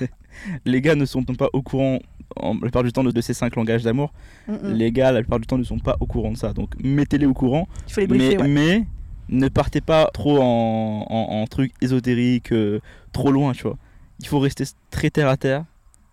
les 0.64 0.80
gars 0.80 0.94
ne 0.94 1.04
sont 1.04 1.24
pas 1.24 1.48
au 1.52 1.62
courant, 1.62 1.98
en, 2.36 2.54
la 2.54 2.60
plupart 2.60 2.82
du 2.82 2.92
temps, 2.92 3.04
de, 3.04 3.10
de 3.10 3.20
ces 3.20 3.34
cinq 3.34 3.56
langages 3.56 3.82
d'amour. 3.84 4.12
Mm. 4.48 4.72
Les 4.72 4.90
gars, 4.92 5.12
la 5.12 5.20
plupart 5.20 5.38
du 5.40 5.46
temps, 5.46 5.58
ne 5.58 5.64
sont 5.64 5.78
pas 5.78 5.96
au 6.00 6.06
courant 6.06 6.32
de 6.32 6.36
ça. 6.36 6.52
Donc, 6.52 6.74
mettez-les 6.82 7.26
au 7.26 7.34
courant. 7.34 7.68
Il 7.86 7.92
faut 7.92 8.00
les 8.00 8.06
Mais, 8.06 8.16
briefer, 8.18 8.38
ouais. 8.38 8.48
mais 8.48 8.84
ne 9.28 9.48
partez 9.48 9.80
pas 9.80 10.10
trop 10.12 10.38
en, 10.40 11.06
en, 11.08 11.40
en 11.42 11.46
trucs 11.46 11.72
ésotériques, 11.82 12.52
euh, 12.52 12.80
trop 13.12 13.30
loin, 13.32 13.52
tu 13.52 13.62
vois. 13.62 13.76
Il 14.20 14.26
faut 14.26 14.38
rester 14.38 14.64
très 14.90 15.10
terre 15.10 15.28
à 15.28 15.36
terre, 15.36 15.64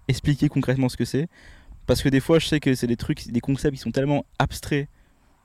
expliquer 0.08 0.50
concrètement 0.50 0.90
ce 0.90 0.98
que 0.98 1.06
c'est. 1.06 1.28
Parce 1.86 2.02
que 2.02 2.10
des 2.10 2.20
fois, 2.20 2.40
je 2.40 2.48
sais 2.48 2.60
que 2.60 2.76
c'est 2.76 2.88
des 2.88 2.96
trucs, 2.98 3.28
des 3.32 3.42
concepts 3.42 3.76
qui 3.76 3.82
sont 3.82 3.92
tellement 3.92 4.26
abstraits 4.40 4.88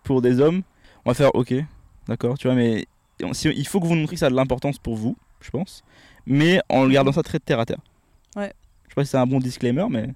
pour 0.04 0.22
des 0.22 0.40
hommes. 0.40 0.62
On 1.04 1.10
va 1.10 1.14
faire, 1.14 1.34
ok, 1.34 1.54
d'accord, 2.06 2.38
tu 2.38 2.46
vois, 2.46 2.54
mais 2.56 2.86
si- 3.32 3.48
il 3.48 3.66
faut 3.66 3.80
que 3.80 3.86
vous 3.86 3.94
montriez 3.94 4.14
que 4.16 4.20
ça 4.20 4.26
a 4.26 4.30
de 4.30 4.34
l'importance 4.36 4.78
pour 4.78 4.94
vous, 4.96 5.16
je 5.40 5.50
pense. 5.50 5.82
Mais 6.26 6.60
en 6.68 6.86
gardant 6.88 7.12
ça 7.12 7.22
très 7.22 7.38
terre 7.38 7.58
à 7.60 7.66
terre. 7.66 7.80
Ouais. 8.36 8.52
Je 8.84 8.90
sais 8.90 8.94
pas 8.94 9.04
si 9.04 9.10
c'est 9.10 9.16
un 9.18 9.26
bon 9.26 9.38
disclaimer, 9.40 9.86
mais. 9.90 10.10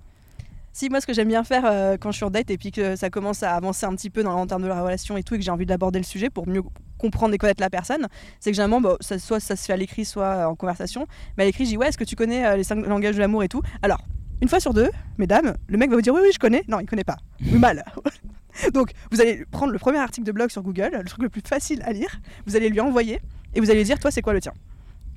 Si, 0.74 0.88
moi, 0.88 1.02
ce 1.02 1.06
que 1.06 1.12
j'aime 1.12 1.28
bien 1.28 1.44
faire 1.44 1.64
euh, 1.66 1.96
quand 2.00 2.12
je 2.12 2.16
suis 2.16 2.24
en 2.24 2.30
date 2.30 2.50
et 2.50 2.56
puis 2.56 2.70
que 2.70 2.96
ça 2.96 3.10
commence 3.10 3.42
à 3.42 3.54
avancer 3.54 3.84
un 3.84 3.94
petit 3.94 4.08
peu 4.08 4.22
dans, 4.22 4.34
en 4.34 4.46
termes 4.46 4.62
de 4.62 4.68
la 4.68 4.82
relation 4.82 5.18
et 5.18 5.22
tout, 5.22 5.34
et 5.34 5.38
que 5.38 5.44
j'ai 5.44 5.50
envie 5.50 5.66
d'aborder 5.66 5.98
le 5.98 6.04
sujet 6.04 6.30
pour 6.30 6.48
mieux 6.48 6.62
comprendre 6.98 7.34
et 7.34 7.38
connaître 7.38 7.60
la 7.60 7.68
personne, 7.68 8.08
c'est 8.40 8.50
que 8.50 8.56
généralement, 8.56 8.96
soit 9.00 9.40
ça 9.40 9.54
se 9.54 9.66
fait 9.66 9.74
à 9.74 9.76
l'écrit, 9.76 10.06
soit 10.06 10.48
en 10.48 10.54
conversation. 10.54 11.06
Mais 11.36 11.42
à 11.42 11.46
l'écrit, 11.46 11.64
je 11.64 11.70
dis 11.70 11.76
Ouais, 11.76 11.88
est-ce 11.88 11.98
que 11.98 12.04
tu 12.04 12.16
connais 12.16 12.46
euh, 12.46 12.56
les 12.56 12.64
cinq 12.64 12.86
langages 12.86 13.16
de 13.16 13.20
l'amour 13.20 13.42
et 13.42 13.48
tout? 13.48 13.60
Alors, 13.82 14.00
une 14.40 14.48
fois 14.48 14.60
sur 14.60 14.72
deux, 14.72 14.90
mesdames, 15.18 15.54
le 15.68 15.76
mec 15.76 15.90
va 15.90 15.96
vous 15.96 16.02
dire 16.02 16.14
Oui, 16.14 16.20
oui, 16.22 16.30
je 16.32 16.38
connais. 16.38 16.64
Non, 16.68 16.80
il 16.80 16.86
connaît 16.86 17.04
pas. 17.04 17.18
Mal. 17.40 17.84
Donc, 18.72 18.92
vous 19.10 19.20
allez 19.20 19.44
prendre 19.50 19.72
le 19.72 19.78
premier 19.78 19.98
article 19.98 20.26
de 20.26 20.32
blog 20.32 20.50
sur 20.50 20.62
Google, 20.62 20.90
le 20.92 21.04
truc 21.04 21.22
le 21.22 21.28
plus 21.28 21.42
facile 21.46 21.82
à 21.84 21.92
lire, 21.92 22.20
vous 22.46 22.56
allez 22.56 22.70
lui 22.70 22.80
envoyer 22.80 23.20
et 23.54 23.60
vous 23.60 23.68
allez 23.68 23.80
lui 23.80 23.84
dire 23.84 23.98
Toi, 23.98 24.10
c'est 24.10 24.22
quoi 24.22 24.32
le 24.32 24.40
tien? 24.40 24.52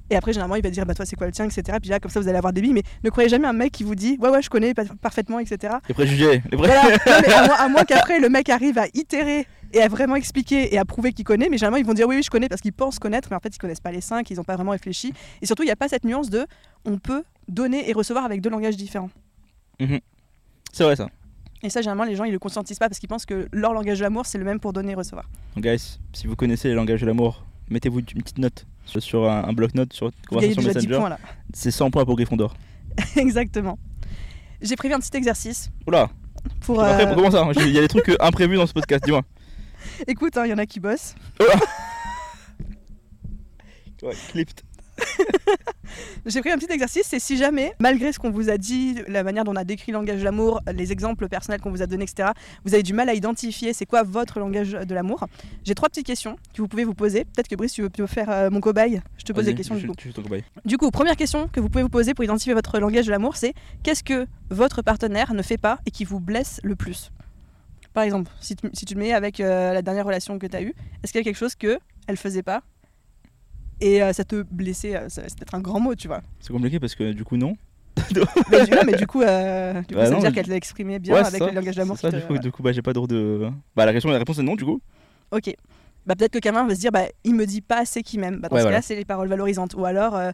Et 0.09 0.15
après, 0.15 0.33
généralement, 0.33 0.55
il 0.55 0.62
va 0.63 0.69
dire, 0.69 0.85
bah, 0.85 0.93
toi, 0.93 1.05
c'est 1.05 1.15
quoi 1.15 1.25
le 1.27 1.33
tien, 1.33 1.45
etc. 1.45 1.77
Puis 1.81 1.89
là, 1.89 2.00
comme 2.00 2.12
ça, 2.12 2.19
vous 2.19 2.27
allez 2.27 2.38
avoir 2.38 2.53
des 2.53 2.62
billes. 2.62 2.74
Mais 2.74 2.83
ne 3.03 3.09
croyez 3.09 3.27
jamais 3.29 3.47
un 3.47 3.53
mec 3.53 3.71
qui 3.71 3.83
vous 3.83 3.95
dit, 3.95 4.17
ouais, 4.21 4.29
ouais, 4.29 4.41
je 4.41 4.50
connais 4.50 4.74
pa- 4.74 4.83
parfaitement, 5.01 5.39
etc. 5.39 5.75
Les 5.88 5.93
préjugés. 5.95 6.43
Les 6.51 6.57
pré- 6.57 6.67
Voilà. 6.67 6.83
Non, 6.83 7.13
mais 7.25 7.33
à 7.33 7.45
moins, 7.47 7.55
à 7.57 7.67
moins 7.69 7.83
qu'après 7.88 8.19
le 8.19 8.29
mec 8.29 8.50
arrive 8.50 8.77
à 8.77 8.85
itérer 8.93 9.47
et 9.74 9.81
à 9.81 9.88
vraiment 9.88 10.15
expliquer 10.15 10.74
et 10.74 10.77
à 10.77 10.85
prouver 10.85 11.12
qu'il 11.12 11.25
connaît, 11.25 11.50
mais 11.50 11.57
généralement 11.57 11.77
ils 11.77 11.85
vont 11.85 11.93
dire 11.93 12.07
oui, 12.07 12.15
oui, 12.17 12.24
je 12.24 12.29
connais 12.29 12.47
parce 12.47 12.62
qu'ils 12.62 12.71
pensent 12.71 12.97
connaître, 13.00 13.27
mais 13.31 13.35
en 13.35 13.39
fait 13.41 13.53
ils 13.53 13.57
connaissent 13.57 13.81
pas 13.81 13.91
les 13.91 14.00
cinq, 14.00 14.29
ils 14.29 14.38
n'ont 14.38 14.43
pas 14.43 14.55
vraiment 14.55 14.71
réfléchi. 14.71 15.12
Et 15.41 15.45
surtout, 15.45 15.63
il 15.63 15.65
n'y 15.65 15.71
a 15.71 15.75
pas 15.75 15.88
cette 15.89 16.05
nuance 16.05 16.29
de 16.29 16.45
on 16.85 16.97
peut 16.97 17.24
donner 17.50 17.89
et 17.89 17.93
recevoir 17.93 18.24
avec 18.25 18.39
deux 18.41 18.50
langages 18.51 18.77
différents. 18.77 19.09
C'est 20.71 20.83
vrai 20.83 20.95
ça. 20.95 21.09
Et 21.63 21.69
ça, 21.69 21.81
généralement, 21.81 22.03
les 22.03 22.15
gens 22.15 22.25
ils 22.25 22.31
le 22.31 22.39
conscientisent 22.39 22.77
pas 22.79 22.88
parce 22.89 23.00
qu'ils 23.00 23.09
pensent 23.09 23.25
que 23.25 23.47
leur 23.51 23.74
langage 23.74 23.97
de 24.00 24.03
l'amour 24.03 24.25
c'est 24.25 24.38
le 24.38 24.43
même 24.45 24.59
pour 24.59 24.71
donner 24.71 24.91
et 24.91 24.95
recevoir. 24.95 25.25
Donc, 25.55 25.63
guys, 25.65 25.97
si 26.13 26.27
vous 26.27 26.35
connaissez 26.35 26.67
les 26.69 26.75
langages 26.75 27.01
de 27.01 27.07
l'amour, 27.07 27.43
mettez-vous 27.69 28.00
une 28.00 28.22
petite 28.22 28.38
note 28.38 28.65
sur, 28.86 29.01
sur 29.01 29.29
un, 29.29 29.43
un 29.48 29.53
bloc-notes 29.53 29.93
sur 29.93 30.12
conversation 30.27 30.62
déjà 30.62 30.79
10 30.79 30.88
Messenger. 30.88 31.15
C'est 31.53 31.72
100 31.72 31.91
points 31.91 32.05
pour 32.05 32.15
Gryffondor. 32.15 32.55
Exactement. 33.15 33.77
J'ai 34.62 34.75
prévu 34.75 34.93
un 34.93 35.00
petit 35.00 35.15
exercice 35.17 35.69
Oula, 35.86 36.10
pour. 36.62 36.81
après, 36.81 37.03
euh, 37.03 37.07
pour 37.07 37.15
comment 37.15 37.31
ça 37.31 37.62
Il 37.65 37.72
y 37.72 37.77
a 37.77 37.81
des 37.81 37.88
trucs 37.88 38.10
euh, 38.10 38.15
imprévus 38.19 38.55
dans 38.55 38.67
ce 38.67 38.74
podcast, 38.74 39.03
dis-moi. 39.03 39.22
Écoute, 40.07 40.38
hein, 40.38 40.45
il 40.45 40.50
y 40.50 40.53
en 40.53 40.57
a 40.57 40.65
qui 40.65 40.79
bossent. 40.79 41.15
Ouais, 44.03 44.13
clipped. 44.29 44.62
J'ai 46.25 46.41
pris 46.41 46.51
un 46.51 46.58
petit 46.58 46.72
exercice, 46.72 47.03
c'est 47.05 47.20
si 47.20 47.38
jamais, 47.38 47.74
malgré 47.79 48.12
ce 48.12 48.20
qu'on 48.20 48.32
vous 48.32 48.50
a 48.50 48.58
dit, 48.58 48.98
la 49.08 49.24
manière 49.24 49.44
dont 49.44 49.51
on 49.53 49.55
a 49.55 49.63
décrit 49.63 49.91
le 49.91 49.98
langage 50.00 50.20
de 50.20 50.24
l'amour, 50.24 50.62
les 50.74 50.91
exemples 50.91 51.27
personnels 51.27 51.62
qu'on 51.62 51.70
vous 51.70 51.82
a 51.82 51.88
donnés, 51.88 52.03
etc., 52.05 52.29
vous 52.65 52.74
avez 52.74 52.84
du 52.84 52.94
mal 52.94 53.08
à 53.10 53.13
identifier 53.13 53.74
c'est 53.74 53.86
quoi 53.86 54.03
votre 54.03 54.39
langage 54.39 54.72
de 54.72 54.96
l'amour. 54.96 55.27
J'ai 55.63 55.75
trois 55.75 55.89
petites 55.89 56.08
questions 56.08 56.38
que 56.53 56.62
vous 56.62 56.67
pouvez 56.67 56.84
vous 56.84 56.96
poser. 56.96 57.25
Peut-être 57.25 57.48
que 57.48 57.55
Brice, 57.55 57.74
tu 57.74 57.82
veux, 57.84 57.89
veux 57.98 58.08
faire 58.08 58.29
euh, 58.29 58.50
mon 58.50 58.60
cobaye 58.62 59.01
Je 59.17 59.24
te 59.24 59.34
pose 59.34 59.46
des 59.46 59.55
questions 59.55 59.75
je- 59.75 59.82
du 59.82 59.88
coup. 59.88 59.94
je. 59.98 60.12
Du 60.65 60.77
première 60.77 61.15
question 61.15 61.48
que 61.48 61.60
vous 61.60 61.70
pouvez 61.70 61.84
vous 61.84 61.89
poser 61.89 62.13
pour 62.13 62.24
identifier 62.24 62.53
votre 62.53 62.79
langage 62.79 63.05
de 63.05 63.12
l'amour, 63.12 63.36
c'est 63.36 63.53
qu'est-ce 63.84 64.03
que 64.03 64.27
votre 64.50 64.82
partenaire 64.82 65.34
ne 65.34 65.41
fait 65.41 65.58
pas 65.58 65.79
et 65.86 65.91
qui 65.91 66.03
vous 66.05 66.20
blesse 66.20 66.60
le 66.63 66.75
plus? 66.75 67.12
Par 67.94 68.03
exemple, 68.03 68.29
si 68.41 68.55
tu, 68.55 68.67
si 68.74 68.86
tu 68.86 68.94
te 68.96 69.00
mets 69.00 69.13
avec 69.13 69.39
euh, 69.39 69.74
la 69.74 69.82
dernière 69.82 70.05
relation 70.05 70.38
que 70.38 70.48
tu 70.48 70.55
as 70.58 70.62
eue, 70.62 70.74
est-ce 71.03 71.12
qu'il 71.13 71.20
y 71.20 71.22
a 71.22 71.24
quelque 71.24 71.38
chose 71.38 71.55
que 71.55 71.79
elle 72.08 72.17
faisait 72.17 72.44
pas 72.44 72.62
Et 73.82 74.01
euh, 74.01 74.13
ça 74.13 74.24
te 74.24 74.44
blesser, 74.44 74.96
euh, 74.96 75.10
ça- 75.10 75.24
c'est 75.27 75.38
peut-être 75.38 75.55
un 75.55 75.60
grand 75.62 75.79
mot, 75.79 75.96
tu 75.96 76.08
vois. 76.08 76.22
C'est 76.39 76.53
compliqué 76.53 76.79
parce 76.79 76.96
que 76.96 77.12
du 77.13 77.24
coup, 77.24 77.38
non. 77.38 77.55
mais, 78.51 78.65
du, 78.65 78.72
non, 78.72 78.82
mais 78.86 78.94
du 78.94 79.08
coup, 79.08 79.22
euh, 79.22 79.74
du 79.82 79.88
coup 79.88 79.94
Bah 79.96 80.03
ça 80.05 80.10
veut 80.10 80.15
non, 80.15 80.22
dire 80.22 80.34
qu'elle 80.34 80.48
l'a 80.48 80.55
exprimé 80.55 81.00
bien 81.00 81.13
Ouais, 81.13 81.22
c'est 81.24 81.27
avec 81.27 81.39
ça, 81.44 81.48
le 81.48 81.53
langage 81.55 81.75
d'amour. 81.75 81.96
C'est 81.98 82.03
ça, 82.03 82.10
qui 82.12 82.17
du 82.22 82.27
coup, 82.27 82.34
ouais. 82.34 82.39
du 82.39 82.51
coup, 82.51 82.63
bah, 82.63 82.72
j'ai 82.72 82.82
pas 82.82 82.94
d'autre 82.94 83.08
de. 83.08 83.50
Bah, 83.75 83.86
la 83.86 83.94
question, 83.94 84.10
la 84.10 84.17
réponse 84.17 84.38
est 84.39 84.44
non, 84.44 84.55
du 84.55 84.65
coup. 84.65 84.82
Ok. 85.32 85.53
Bah, 86.05 86.13
peut-être 86.15 86.34
que 86.34 86.39
quelqu'un 86.39 86.65
va 86.67 86.75
se 86.75 86.79
dire, 86.79 86.91
bah, 86.91 87.05
il 87.24 87.34
me 87.36 87.46
dit 87.46 87.62
pas 87.62 87.79
assez 87.79 88.03
qu'il 88.03 88.20
m'aime. 88.20 88.39
Bah, 88.41 88.50
dans 88.50 88.55
Ouais, 88.55 88.62
ce 88.62 88.65
voilà. 88.65 88.77
cas-là, 88.77 88.82
c'est 88.82 88.96
les 88.96 89.05
paroles 89.05 89.27
valorisantes. 89.27 89.74
Ou 89.75 89.86
alors, 89.86 90.15
euh, 90.15 90.32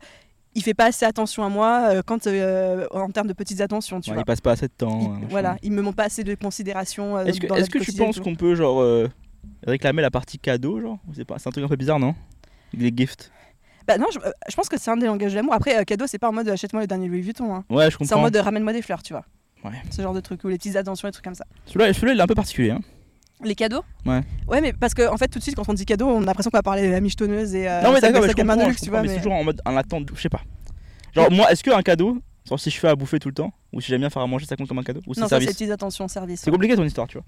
il 0.55 0.63
fait 0.63 0.73
pas 0.73 0.85
assez 0.87 1.05
attention 1.05 1.43
à 1.43 1.49
moi 1.49 1.89
euh, 1.91 2.01
quand, 2.05 2.27
euh, 2.27 2.85
en 2.91 3.09
termes 3.09 3.27
de 3.27 3.33
petites 3.33 3.61
attentions, 3.61 4.01
tu 4.01 4.09
Ouais, 4.09 4.15
vois. 4.15 4.23
il 4.23 4.25
passe 4.25 4.41
pas 4.41 4.51
assez 4.51 4.67
de 4.67 4.73
temps. 4.75 4.99
Il- 4.99 5.05
euh, 5.05 5.09
machin. 5.13 5.27
voilà, 5.29 5.57
il 5.63 5.71
me 5.71 5.81
montre 5.81 5.95
pas 5.97 6.05
assez 6.05 6.23
de 6.23 6.35
considération. 6.35 7.15
euh, 7.17 7.25
Est-ce 7.25 7.39
que, 7.39 7.47
dans 7.47 7.55
la 7.55 7.61
est-ce 7.61 7.67
vie 7.67 7.73
que 7.73 7.77
tu 7.79 7.85
quotidienne 7.85 8.03
et 8.03 8.07
penses 8.07 8.15
tout. 8.17 8.23
qu'on 8.23 8.35
peut, 8.35 8.55
genre, 8.55 8.81
euh, 8.81 9.07
réclamer 9.65 10.01
la 10.01 10.11
partie 10.11 10.39
cadeau, 10.39 10.81
genre? 10.81 10.97
Ou 11.07 11.13
C'est 11.13 11.25
pas... 11.25 11.37
c'est 11.39 11.47
un 11.47 11.51
truc 11.51 11.63
un 11.63 11.67
peu 11.69 11.75
bizarre, 11.77 11.99
non? 11.99 12.15
Les 12.73 12.91
gifts. 12.95 13.31
Bah 13.87 13.97
non, 13.97 14.05
je, 14.13 14.19
euh, 14.19 14.31
je 14.49 14.55
pense 14.55 14.69
que 14.69 14.79
c'est 14.79 14.91
un 14.91 14.97
des 14.97 15.07
langages 15.07 15.31
de 15.31 15.37
l'amour. 15.37 15.53
Après, 15.53 15.77
euh, 15.77 15.83
cadeau, 15.83 16.05
c'est 16.07 16.19
pas 16.19 16.29
en 16.29 16.33
mode 16.33 16.47
achète-moi 16.49 16.81
le 16.81 16.87
dernier 16.87 17.07
Louis 17.07 17.21
Vuitton. 17.21 17.53
hein. 17.53 17.65
Ouais, 17.69 17.85
je 17.89 17.97
C'est 17.97 18.03
en 18.03 18.07
comprends. 18.07 18.21
mode 18.21 18.35
euh, 18.35 18.41
ramène-moi 18.41 18.73
des 18.73 18.81
fleurs, 18.81 19.01
tu 19.03 19.13
vois. 19.13 19.25
Ouais. 19.63 19.71
Ce 19.91 20.01
genre 20.01 20.13
de 20.13 20.19
truc, 20.21 20.43
ou 20.43 20.47
les 20.47 20.57
petites 20.57 20.75
attentions 20.75 21.07
et 21.07 21.11
trucs 21.11 21.25
comme 21.25 21.35
ça. 21.35 21.45
Celui-là, 21.65 21.93
celui-là, 21.93 22.13
il 22.13 22.19
est 22.19 22.21
un 22.23 22.27
peu 22.27 22.35
particulier. 22.35 22.71
Hein. 22.71 22.81
Les 23.43 23.55
cadeaux? 23.55 23.83
Ouais. 24.05 24.21
Ouais, 24.47 24.61
mais 24.61 24.71
parce 24.71 24.93
que 24.93 25.07
en 25.07 25.17
fait, 25.17 25.27
tout 25.27 25.39
de 25.39 25.43
suite, 25.43 25.55
quand 25.55 25.67
on 25.67 25.73
dit 25.73 25.85
cadeau, 25.85 26.07
on 26.07 26.21
a 26.21 26.25
l'impression 26.25 26.51
qu'on 26.51 26.57
va 26.59 26.63
parler 26.63 26.87
de 26.87 26.91
la 26.91 27.01
michetonneuse 27.01 27.55
et 27.55 27.67
euh, 27.67 27.81
non, 27.81 27.91
mais 27.91 27.99
d'accord, 28.01 28.21
mais 28.21 28.33
comprends, 28.33 28.69
je 28.71 28.77
tu 28.77 28.79
comprends, 28.81 28.89
vois. 28.91 29.01
mais 29.01 29.07
mais- 29.07 29.13
c'est 29.15 29.17
toujours 29.17 29.33
en 29.33 29.43
mode 29.43 29.61
en 29.65 29.75
attente, 29.77 30.09
je 30.15 30.21
sais 30.21 30.29
pas. 30.29 30.41
Genre, 31.15 31.31
moi, 31.31 31.51
est-ce 31.51 31.63
qu'un 31.63 31.81
cadeau, 31.81 32.19
genre 32.47 32.59
si 32.59 32.69
je 32.69 32.79
fais 32.79 32.87
à 32.87 32.95
bouffer 32.95 33.17
tout 33.19 33.29
le 33.29 33.33
temps, 33.33 33.51
ou 33.73 33.81
si 33.81 33.87
j'aime 33.87 34.01
bien 34.01 34.09
faire 34.11 34.21
à 34.21 34.27
manger, 34.27 34.45
ça 34.45 34.55
compte 34.55 34.67
comme 34.67 34.77
un 34.79 34.83
cadeau 34.83 35.01
Ou 35.07 35.13
c'est 35.15 35.21
Non, 35.21 35.27
ça, 35.27 35.39
c'est 35.39 35.47
petites 35.47 35.71
attentions, 35.71 36.07
service. 36.07 36.41
C'est 36.41 36.51
compliqué 36.51 36.75
ton 36.75 36.83
histoire, 36.85 37.07
tu 37.07 37.17
vois. 37.17 37.25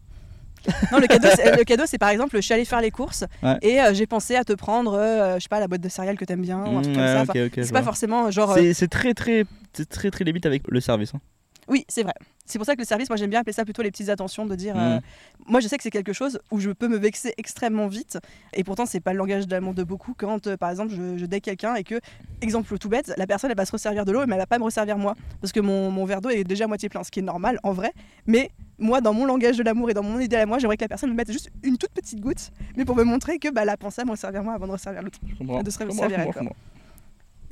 Non, 0.92 1.00
le 1.00 1.08
cadeau, 1.08 1.28
c'est, 1.36 1.58
le 1.58 1.64
cadeau, 1.64 1.84
c'est 1.86 1.98
par 1.98 2.10
exemple, 2.10 2.36
je 2.36 2.42
suis 2.42 2.54
allée 2.54 2.66
faire 2.66 2.82
les 2.82 2.92
courses 2.92 3.26
Ouais. 3.42 3.58
et 3.62 3.82
euh, 3.82 3.94
j'ai 3.94 4.06
pensé 4.08 4.36
à 4.36 4.44
te 4.44 4.54
prendre, 4.54 4.94
euh, 4.94 5.36
je 5.36 5.42
sais 5.44 5.50
pas, 5.50 5.60
la 5.60 5.68
boîte 5.68 5.82
de 5.82 5.90
céréales 5.90 6.18
que 6.18 6.26
t'aimes 6.26 6.42
bien 6.42 6.60
ou 6.66 6.78
un 6.78 6.82
truc 6.82 6.94
Mmh, 6.94 6.96
comme 6.96 7.04
ouais, 7.04 7.26
ça. 7.26 7.34
c'est 7.64 7.72
pas 7.74 7.80
vois. 7.80 7.84
forcément 7.84 8.32
genre. 8.32 8.52
euh, 8.52 8.56
C'est 8.56 8.74
c'est 8.74 8.88
très, 8.88 9.14
très, 9.14 9.46
c'est 9.74 9.90
très, 9.90 10.10
très 10.12 10.24
limite 10.24 10.46
avec 10.46 10.64
le 10.68 10.80
service. 10.80 11.14
hein. 11.16 11.20
Oui, 11.68 11.86
c'est 11.88 12.04
vrai. 12.04 12.14
C'est 12.46 12.60
pour 12.60 12.66
ça 12.66 12.76
que 12.76 12.80
le 12.82 12.86
service, 12.86 13.10
moi 13.10 13.16
j'aime 13.16 13.30
bien 13.30 13.40
appeler 13.40 13.54
ça 13.54 13.64
plutôt 13.64 13.82
les 13.82 13.92
petites 13.92 14.10
attentions, 14.10 14.46
de 14.46 14.56
dire. 14.56 14.76
euh, 14.78 14.98
Mm. 14.98 15.02
Moi 15.48 15.60
je 15.62 15.68
sais 15.68 15.78
que 15.78 15.84
c'est 15.84 15.92
quelque 15.92 16.14
chose 16.14 16.40
où 16.52 16.60
je 16.60 16.70
peux 16.72 16.88
me 16.88 16.98
vexer 16.98 17.34
extrêmement 17.38 17.88
vite 17.88 18.18
et 18.54 18.64
pourtant 18.64 18.86
c'est 18.86 19.00
pas 19.00 19.14
le 19.14 19.18
langage 19.18 19.48
d'amour 19.48 19.74
de 19.74 19.84
beaucoup 19.84 20.14
quand 20.18 20.48
euh, 20.48 20.58
par 20.58 20.70
exemple 20.70 20.94
je, 20.94 21.18
je 21.18 21.26
quelqu'un 21.26 21.76
et 21.76 21.84
que, 21.84 22.00
exemple 22.42 22.78
tout 22.78 22.90
bête, 22.90 23.14
la 23.18 23.28
personne 23.28 23.50
elle 23.50 23.58
va 23.58 23.66
se 23.66 23.72
resservir 23.72 24.06
de 24.06 24.12
l'eau 24.12 24.26
mais 24.28 24.34
elle 24.36 24.40
va 24.42 24.46
pas 24.46 24.60
me 24.60 24.64
resservir 24.64 24.98
moi 24.98 25.16
parce 25.42 25.52
que 25.54 25.60
mon, 25.60 25.90
mon 25.90 26.06
verre 26.06 26.22
d'eau 26.22 26.30
est 26.30 26.44
déjà 26.44 26.66
à 26.66 26.68
moitié 26.68 26.90
plein, 26.90 27.04
ce 27.04 27.12
qui 27.12 27.20
est 27.20 27.24
normal 27.24 27.60
en 27.64 27.72
vrai. 27.72 27.92
Mais 28.28 28.52
moi 28.78 29.02
dans 29.02 29.14
mon 29.14 29.26
langage 29.26 29.58
de 29.58 29.64
l'amour 29.64 29.90
et 29.90 29.94
dans 29.94 30.04
mon 30.04 30.20
idéal 30.20 30.44
à 30.44 30.46
moi, 30.46 30.60
j'aimerais 30.60 30.78
que 30.78 30.84
la 30.84 30.90
personne 30.90 31.10
me 31.10 31.16
mette 31.16 31.32
juste 31.32 31.50
une 31.64 31.78
toute 31.78 31.92
petite 31.92 32.20
goutte 32.20 32.52
mais 32.76 32.86
pour 32.86 32.96
me 32.96 33.04
montrer 33.04 33.40
que 33.40 33.50
bah, 33.50 33.62
elle 33.64 33.70
a 33.70 33.78
pensé 33.78 34.02
à 34.02 34.06
me 34.06 34.12
resservir 34.12 34.44
moi 34.44 34.54
avant 34.54 34.68
de 34.68 34.72
resservir 34.74 35.02
l'autre. 35.02 35.20
De 35.64 35.70
se 35.70 35.78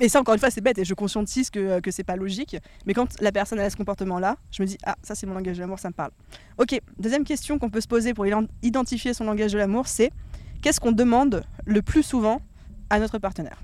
Et 0.00 0.08
ça, 0.08 0.20
encore 0.20 0.34
une 0.34 0.40
fois, 0.40 0.50
c'est 0.50 0.60
bête 0.60 0.78
et 0.78 0.84
je 0.84 0.94
conscientise 0.94 1.48
que, 1.50 1.78
que 1.80 1.90
c'est 1.90 2.02
pas 2.04 2.16
logique. 2.16 2.56
Mais 2.86 2.94
quand 2.94 3.20
la 3.20 3.30
personne 3.30 3.60
a 3.60 3.70
ce 3.70 3.76
comportement-là, 3.76 4.36
je 4.50 4.62
me 4.62 4.66
dis, 4.66 4.76
ah, 4.84 4.96
ça 5.02 5.14
c'est 5.14 5.26
mon 5.26 5.34
langage 5.34 5.56
de 5.56 5.60
l'amour, 5.62 5.78
ça 5.78 5.88
me 5.88 5.94
parle. 5.94 6.10
Ok, 6.58 6.80
deuxième 6.98 7.24
question 7.24 7.58
qu'on 7.58 7.70
peut 7.70 7.80
se 7.80 7.86
poser 7.88 8.12
pour 8.14 8.26
identifier 8.62 9.14
son 9.14 9.24
langage 9.24 9.52
de 9.52 9.58
l'amour, 9.58 9.86
c'est 9.86 10.10
qu'est-ce 10.60 10.80
qu'on 10.80 10.92
demande 10.92 11.44
le 11.66 11.82
plus 11.82 12.02
souvent 12.02 12.40
à 12.90 12.98
notre 12.98 13.18
partenaire? 13.18 13.60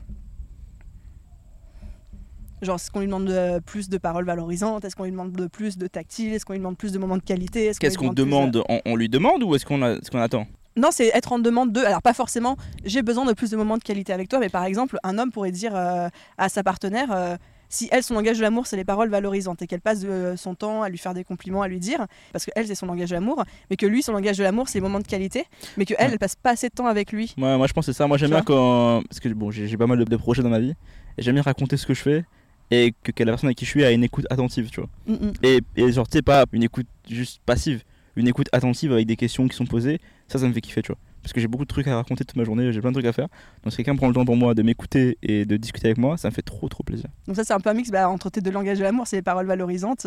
Genre, 2.60 2.74
est-ce 2.76 2.90
qu'on 2.90 3.00
lui 3.00 3.06
demande 3.06 3.26
de- 3.26 3.60
plus 3.60 3.88
de 3.88 3.98
paroles 3.98 4.24
valorisantes? 4.24 4.84
Est-ce 4.84 4.96
qu'on 4.96 5.04
lui 5.04 5.12
demande 5.12 5.32
de 5.32 5.46
plus 5.46 5.78
de 5.78 5.86
tactile? 5.86 6.32
Est-ce 6.32 6.44
qu'on 6.44 6.54
lui 6.54 6.58
demande 6.60 6.76
plus 6.76 6.90
de 6.92 6.98
moments 6.98 7.16
de 7.16 7.22
qualité? 7.22 7.66
Est-ce 7.66 7.78
Qu'est-ce 7.78 7.96
qu'on 7.98 8.08
de- 8.08 8.14
demande? 8.14 8.62
On, 8.68 8.80
on 8.84 8.96
lui 8.96 9.08
demande 9.08 9.44
ou 9.44 9.54
est-ce 9.54 9.64
qu'on 9.64 9.80
a- 9.82 9.92
est-ce 9.92 10.10
qu'on 10.10 10.18
attend? 10.20 10.46
Non, 10.78 10.88
c'est 10.92 11.08
être 11.08 11.32
en 11.32 11.38
demande 11.38 11.72
de. 11.72 11.80
Alors, 11.80 12.00
pas 12.02 12.14
forcément, 12.14 12.56
j'ai 12.84 13.02
besoin 13.02 13.24
de 13.26 13.32
plus 13.32 13.50
de 13.50 13.56
moments 13.56 13.76
de 13.76 13.82
qualité 13.82 14.12
avec 14.12 14.28
toi, 14.28 14.38
mais 14.38 14.48
par 14.48 14.64
exemple, 14.64 14.98
un 15.02 15.18
homme 15.18 15.30
pourrait 15.32 15.50
dire 15.52 15.72
euh, 15.74 16.08
à 16.38 16.48
sa 16.48 16.62
partenaire. 16.62 17.08
euh, 17.12 17.36
si 17.70 17.86
elle, 17.92 18.02
son 18.02 18.14
langage 18.14 18.38
de 18.38 18.42
l'amour, 18.42 18.66
c'est 18.66 18.76
les 18.78 18.84
paroles 18.84 19.10
valorisantes 19.10 19.60
et 19.60 19.66
qu'elle 19.66 19.82
passe 19.82 20.00
euh, 20.06 20.36
son 20.38 20.54
temps 20.54 20.82
à 20.82 20.88
lui 20.88 20.96
faire 20.96 21.12
des 21.12 21.22
compliments, 21.22 21.60
à 21.60 21.68
lui 21.68 21.78
dire, 21.80 22.06
parce 22.32 22.46
que 22.46 22.50
elle, 22.56 22.66
c'est 22.66 22.74
son 22.74 22.86
langage 22.86 23.10
de 23.10 23.14
l'amour, 23.14 23.44
mais 23.68 23.76
que 23.76 23.84
lui, 23.84 24.02
son 24.02 24.12
langage 24.12 24.38
de 24.38 24.42
l'amour, 24.42 24.68
c'est 24.70 24.78
les 24.78 24.82
moments 24.82 25.00
de 25.00 25.06
qualité, 25.06 25.44
mais 25.76 25.84
que 25.84 25.92
elle, 25.98 26.06
Ouais. 26.06 26.12
elle 26.14 26.18
passe 26.18 26.34
pas 26.34 26.52
assez 26.52 26.70
de 26.70 26.74
temps 26.74 26.86
avec 26.86 27.12
lui. 27.12 27.34
Ouais, 27.36 27.58
moi 27.58 27.66
je 27.66 27.74
pense 27.74 27.84
que 27.84 27.92
c'est 27.92 27.98
ça. 27.98 28.06
Moi 28.06 28.16
j'aime 28.16 28.30
bien 28.30 28.40
quand. 28.40 29.02
Parce 29.10 29.20
que 29.20 29.28
bon, 29.28 29.50
j'ai 29.50 29.76
pas 29.76 29.86
mal 29.86 29.98
de, 29.98 30.04
de 30.04 30.16
projets 30.16 30.42
dans 30.42 30.48
ma 30.48 30.60
vie. 30.60 30.74
Et 31.18 31.22
j'aime 31.22 31.34
bien 31.34 31.42
raconter 31.42 31.76
ce 31.76 31.84
que 31.84 31.92
je 31.92 32.00
fais. 32.00 32.24
Et 32.70 32.94
que, 33.02 33.12
que 33.12 33.22
la 33.24 33.32
personne 33.32 33.48
avec 33.48 33.58
qui 33.58 33.66
je 33.66 33.70
suis 33.70 33.84
a 33.84 33.90
une 33.90 34.04
écoute 34.04 34.24
attentive, 34.30 34.70
tu 34.70 34.80
vois. 34.80 34.88
Mm, 35.06 35.12
mm. 35.26 35.32
Et, 35.42 35.60
et 35.76 35.92
genre, 35.92 36.06
tu 36.08 36.16
sais, 36.16 36.22
pas 36.22 36.44
une 36.52 36.62
écoute 36.62 36.86
juste 37.06 37.40
passive. 37.44 37.82
Une 38.18 38.28
écoute 38.28 38.48
attentive 38.52 38.92
avec 38.92 39.06
des 39.06 39.16
questions 39.16 39.46
qui 39.48 39.56
sont 39.56 39.66
posées. 39.66 40.00
Ça, 40.28 40.38
ça 40.38 40.46
me 40.48 40.52
fait 40.52 40.60
kiffer, 40.60 40.82
tu 40.82 40.88
vois. 40.88 40.98
Parce 41.22 41.32
que 41.32 41.40
j'ai 41.40 41.48
beaucoup 41.48 41.64
de 41.64 41.68
trucs 41.68 41.86
à 41.88 41.96
raconter 41.96 42.24
toute 42.24 42.36
ma 42.36 42.44
journée. 42.44 42.72
J'ai 42.72 42.80
plein 42.80 42.90
de 42.90 42.94
trucs 42.94 43.06
à 43.06 43.12
faire. 43.12 43.28
Donc 43.64 43.72
si 43.72 43.76
quelqu'un 43.78 43.96
prend 43.96 44.08
le 44.08 44.14
temps 44.14 44.24
pour 44.24 44.36
moi 44.36 44.54
de 44.54 44.62
m'écouter 44.62 45.18
et 45.22 45.44
de 45.44 45.56
discuter 45.56 45.88
avec 45.88 45.98
moi, 45.98 46.16
ça 46.16 46.28
me 46.28 46.34
fait 46.34 46.42
trop 46.42 46.68
trop 46.68 46.82
plaisir. 46.84 47.06
Donc, 47.26 47.36
ça, 47.36 47.44
c'est 47.44 47.52
un 47.52 47.60
peu 47.60 47.70
un 47.70 47.74
mix 47.74 47.90
bah, 47.90 48.08
entre 48.08 48.30
tes 48.30 48.40
deux 48.40 48.50
langages 48.50 48.78
de 48.78 48.82
l'amour, 48.84 49.06
c'est 49.06 49.16
les 49.16 49.22
paroles 49.22 49.46
valorisantes 49.46 50.06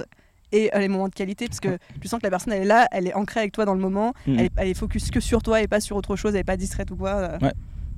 et 0.51 0.69
euh, 0.75 0.79
les 0.79 0.87
moments 0.89 1.07
de 1.07 1.13
qualité, 1.13 1.47
parce 1.47 1.59
que 1.61 1.77
tu 2.01 2.07
sens 2.09 2.19
que 2.19 2.25
la 2.25 2.29
personne, 2.31 2.51
elle 2.53 2.63
est 2.63 2.65
là, 2.65 2.87
elle 2.91 3.07
est 3.07 3.13
ancrée 3.13 3.39
avec 3.41 3.53
toi 3.53 3.63
dans 3.65 3.73
le 3.75 3.79
moment, 3.79 4.13
Mhm. 4.27 4.39
elle, 4.39 4.45
est, 4.45 4.51
elle 4.57 4.67
est 4.67 4.73
focus 4.73 5.09
que 5.11 5.19
sur 5.21 5.41
toi 5.43 5.61
et 5.61 5.67
pas 5.67 5.79
sur 5.79 5.95
autre 5.95 6.15
chose, 6.17 6.33
elle 6.33 6.41
est 6.41 6.43
pas 6.43 6.57
distraite 6.57 6.91
ou 6.91 6.97
quoi. 6.97 7.09
euh. 7.11 7.37
Ouais. 7.41 7.53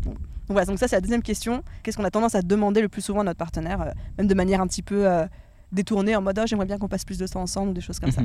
Donc, 0.06 0.14
donc 0.16 0.20
voilà, 0.50 0.66
donc 0.66 0.78
ça 0.78 0.88
c'est 0.88 0.96
la 0.98 1.02
deuxième 1.02 1.24
question. 1.24 1.64
Qu'est-ce 1.82 1.98
qu'on 1.98 2.04
a 2.04 2.12
tendance 2.12 2.36
à 2.36 2.42
demander 2.44 2.82
le 2.82 2.90
plus 2.90 3.02
souvent 3.02 3.22
à 3.22 3.24
notre 3.24 3.38
partenaire, 3.40 3.82
euh, 3.82 3.92
même 4.20 4.28
de 4.28 4.34
manière 4.36 4.62
un 4.62 4.68
petit 4.68 4.84
peu 4.84 5.08
euh, 5.10 5.26
détournée, 5.72 6.16
en 6.16 6.22
mode 6.22 6.38
oh, 6.40 6.46
j'aimerais 6.46 6.66
bien 6.68 6.78
qu'on 6.78 6.88
passe 6.90 7.06
plus 7.06 7.18
de 7.18 7.26
temps 7.26 7.42
ensemble 7.42 7.70
ou 7.72 7.74
des 7.74 7.82
choses 7.82 8.00
comme 8.00 8.12
ça. 8.12 8.22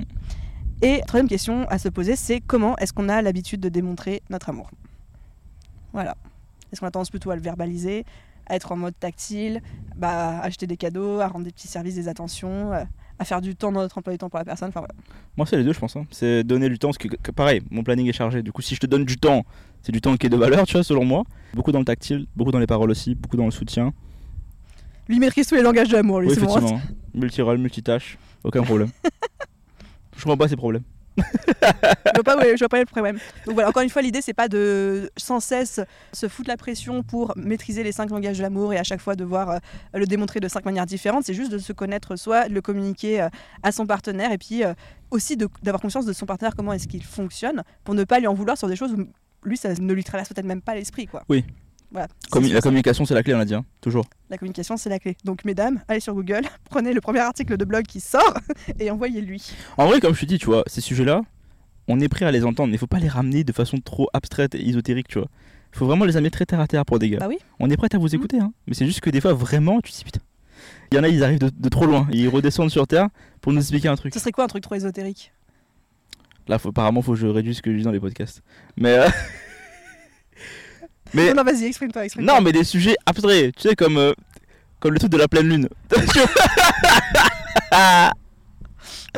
Et 0.83 1.01
troisième 1.07 1.29
question 1.29 1.67
à 1.69 1.79
se 1.79 1.89
poser, 1.89 2.15
c'est 2.17 2.41
comment 2.41 2.77
est-ce 2.79 2.93
qu'on 2.93 3.09
a 3.09 3.21
l'habitude 3.23 3.61
de 3.61 3.69
démontrer 3.69 4.23
notre 4.31 4.49
amour? 4.51 4.71
Voilà. 5.93 6.17
Est-ce 6.73 6.81
qu'on 6.81 6.87
a 6.87 6.91
tendance 6.91 7.11
plutôt 7.11 7.31
à 7.31 7.37
le 7.37 7.43
verbaliser, 7.43 8.05
à 8.47 8.55
être 8.55 8.71
en 8.73 8.77
mode 8.77 8.95
tactile, 8.99 9.61
bah, 9.97 10.39
à 10.39 10.43
acheter 10.45 10.67
des 10.67 10.77
cadeaux, 10.77 11.19
à 11.21 11.27
rendre 11.29 11.45
des 11.45 11.51
petits 11.51 11.67
services, 11.69 11.95
des 11.97 12.09
attentions, 12.09 12.73
euh, 12.73 12.85
à 13.19 13.25
faire 13.25 13.41
du 13.41 13.57
temps 13.57 13.73
dans 13.73 13.81
notre 13.81 13.99
emploi 13.99 14.13
du 14.13 14.19
temps 14.19 14.29
pour 14.29 14.39
la 14.39 14.45
personne 14.45 14.69
Enfin 14.69 14.81
voilà. 14.81 14.95
Moi, 15.37 15.47
c'est 15.47 15.57
les 15.57 15.65
deux, 15.65 15.73
je 15.73 15.81
pense. 15.81 15.97
hein. 15.97 16.07
C'est 16.13 16.45
donner 16.45 16.69
du 16.69 16.79
temps. 16.79 16.89
Parce 16.89 16.99
que, 16.99 17.09
que- 17.09 17.31
pareil, 17.33 17.63
mon 17.71 17.83
planning 17.83 18.07
est 18.09 18.13
chargé. 18.13 18.43
Du 18.43 18.53
coup, 18.53 18.63
si 18.63 18.75
je 18.77 18.81
te 18.81 18.87
donne 18.87 19.05
du 19.05 19.17
temps, 19.17 19.45
c'est 19.83 19.91
du 19.93 20.01
temps 20.01 20.17
qui 20.17 20.27
est 20.27 20.31
de 20.31 20.37
valeur, 20.37 20.65
tu 20.67 20.75
vois, 20.75 20.85
selon 20.85 21.05
moi. 21.05 21.25
Beaucoup 21.55 21.73
dans 21.73 21.81
le 21.81 21.85
tactile, 21.85 22.27
beaucoup 22.37 22.53
dans 22.53 22.59
les 22.61 22.67
paroles 22.69 22.91
aussi, 22.91 23.15
beaucoup 23.17 23.37
dans 23.37 23.47
le 23.47 23.51
soutien. 23.51 23.93
Lui 25.09 25.19
maîtrise 25.19 25.47
tous 25.49 25.55
les 25.57 25.63
langages 25.63 25.89
de 25.89 25.97
l'amour, 25.97 26.21
lui, 26.21 26.29
Oui, 26.29 26.35
c'est 26.35 26.43
bon. 26.43 26.57
effectivement. 26.57 26.81
Multirole, 27.15 27.59
multitâche, 27.59 28.19
aucun 28.45 28.63
problème. 28.63 28.91
je 30.29 30.33
comprends 30.33 30.45
pas 30.45 30.49
ces 30.49 30.57
problèmes. 30.57 30.83
je 31.19 31.23
vois 32.15 32.23
pas, 32.25 32.37
où 32.37 32.41
est- 32.41 32.53
je 32.57 32.59
vois 32.61 32.69
pas 32.69 32.79
le 32.79 32.85
problème. 32.85 33.19
Donc 33.47 33.55
voilà, 33.55 33.69
encore 33.71 33.83
une 33.83 33.89
fois, 33.89 34.03
l'idée 34.03 34.21
c'est 34.23 34.35
pas 34.35 34.47
de 34.49 35.11
sans 35.17 35.41
cesse 35.41 35.81
se 36.13 36.29
foutre 36.29 36.49
la 36.49 36.57
pression 36.57 37.03
pour 37.03 37.33
maîtriser 37.37 37.83
les 37.83 37.91
cinq 37.93 38.11
langages 38.11 38.39
de 38.39 38.43
l'amour 38.43 38.73
et 38.73 38.79
à 38.79 38.85
chaque 38.85 39.01
fois 39.01 39.17
devoir 39.17 39.51
euh, 39.51 39.59
le 39.95 40.07
démontrer 40.07 40.39
de 40.39 40.47
cinq 40.49 40.65
manières 40.65 40.87
différentes. 40.87 41.25
C'est 41.25 41.35
juste 41.35 41.51
de 41.51 41.59
se 41.59 41.73
connaître 41.73 42.15
soi, 42.17 42.49
de 42.49 42.55
le 42.55 42.61
communiquer 42.61 43.23
euh, 43.23 43.29
à 43.63 43.73
son 43.73 43.87
partenaire 43.87 44.31
et 44.33 44.39
puis 44.39 44.63
euh, 44.65 44.75
aussi 45.11 45.37
d'avoir 45.37 45.81
conscience 45.81 46.05
de 46.07 46.13
son 46.13 46.27
partenaire, 46.27 46.55
comment 46.55 46.73
est-ce 46.73 46.87
qu'il 46.87 47.03
fonctionne, 47.03 47.63
pour 47.85 47.95
ne 47.95 48.05
pas 48.05 48.21
lui 48.21 48.27
en 48.27 48.35
vouloir 48.35 48.57
sur 48.59 48.69
des 48.69 48.77
choses 48.77 48.93
où 48.93 49.09
lui 49.49 49.57
ça 49.57 49.73
ne 49.75 49.93
lui 49.93 50.05
traverse 50.05 50.29
peut-être 50.29 50.47
même 50.47 50.63
pas 50.63 50.75
l'esprit 50.75 51.07
quoi. 51.07 51.23
Oui. 51.29 51.45
Voilà. 51.91 52.09
La 52.53 52.61
communication, 52.61 53.07
c'est 53.07 53.15
la 53.15 53.23
clé, 53.23 53.35
on 53.35 53.39
a 53.41 53.45
dit, 53.47 53.55
hein, 53.55 53.65
toujours. 53.81 54.05
la 54.29 54.37
communication 54.37 54.77
c'est 54.77 54.91
la 54.91 54.99
clé. 54.99 55.17
Donc 55.25 55.45
mesdames, 55.47 55.81
allez 55.89 56.01
sur 56.01 56.15
Google, 56.15 56.43
prenez 56.71 56.93
le 56.93 57.01
premier 57.01 57.21
article 57.21 57.57
de 57.57 57.65
blog 57.65 57.85
qui 57.87 58.01
sort 58.01 58.35
et 58.79 58.91
envoyez-lui. 58.91 59.43
En 59.79 59.87
vrai, 59.87 60.01
comme 60.01 60.15
je 60.15 60.21
te 60.21 60.27
dis, 60.27 60.39
tu 60.39 60.47
vois, 60.47 60.65
ces 60.67 60.81
sujets-là, 60.83 61.23
on 61.89 61.99
est 62.01 62.09
prêt 62.09 62.27
à 62.27 62.31
les 62.31 62.45
entendre, 62.45 62.69
mais 62.69 62.75
il 62.75 62.79
faut 62.79 62.87
pas 62.87 62.99
les 62.99 63.09
ramener 63.09 63.43
de 63.45 63.53
façon 63.53 63.79
trop 63.79 64.09
abstraite 64.13 64.55
et 64.55 64.69
ésotérique, 64.69 65.09
tu 65.09 65.19
vois. 65.19 65.29
Il 65.73 65.79
faut 65.79 65.87
vraiment 65.87 66.05
les 66.05 66.17
amener 66.19 66.31
très 66.31 66.45
terre 66.45 66.61
à 66.61 66.67
terre 66.67 66.85
pour 66.85 66.99
des 66.99 67.09
gars. 67.09 67.19
Bah 67.19 67.29
oui. 67.29 67.39
On 67.59 67.71
est 67.71 67.77
prêt 67.77 67.89
à 67.93 67.99
vous 67.99 68.15
écouter, 68.15 68.39
hein. 68.39 68.53
Mais 68.67 68.75
c'est 68.75 68.85
juste 68.87 69.01
que 69.01 69.09
des 69.11 69.21
fois, 69.23 69.33
vraiment, 69.33 69.81
tu 69.81 69.91
te 69.93 69.97
dis 69.97 70.05
putain. 70.05 70.21
Il 70.93 70.97
y 70.97 70.99
en 71.01 71.05
a, 71.05 71.09
ils 71.09 71.23
arrivent 71.25 71.39
de, 71.39 71.51
de 71.55 71.69
trop 71.71 71.87
loin. 71.87 72.07
Ils 72.11 72.29
redescendent 72.29 72.71
sur 72.71 72.87
terre 72.87 73.09
pour 73.41 73.53
nous 73.53 73.61
expliquer 73.61 73.89
un 73.89 73.97
truc. 73.97 74.13
Ce 74.13 74.21
serait 74.21 74.33
quoi 74.33 74.45
un 74.45 74.49
truc 74.49 74.63
trop 74.63 74.75
ésotérique? 74.75 75.33
Là, 76.49 76.59
faut, 76.59 76.71
apparemment, 76.71 77.01
faut 77.03 77.13
que 77.13 77.19
je 77.19 77.27
réduise 77.27 77.59
ce 77.59 77.63
que 77.63 77.71
je 77.73 77.79
dis 77.79 77.85
dans 77.85 77.93
les 77.93 78.01
podcasts. 78.01 78.43
Mais. 78.77 78.99
euh, 78.99 79.09
mais 81.15 81.29
Non, 81.29 81.43
non 81.43 81.45
vas-y, 81.45 81.65
exprime-toi, 81.65 82.05
exprime-toi. 82.05 82.35
non, 82.35 82.41
mais 82.43 82.53
des 82.53 82.65
sujets 82.65 82.97
abstraits, 83.07 83.55
tu 83.57 83.69
sais, 83.69 83.75
comme, 83.77 83.97
euh, 83.97 84.13
comme 84.81 84.93
le 84.93 84.99
truc 84.99 85.11
de 85.13 85.19
la 85.19 85.29
pleine 85.29 85.49
lune. 85.49 85.69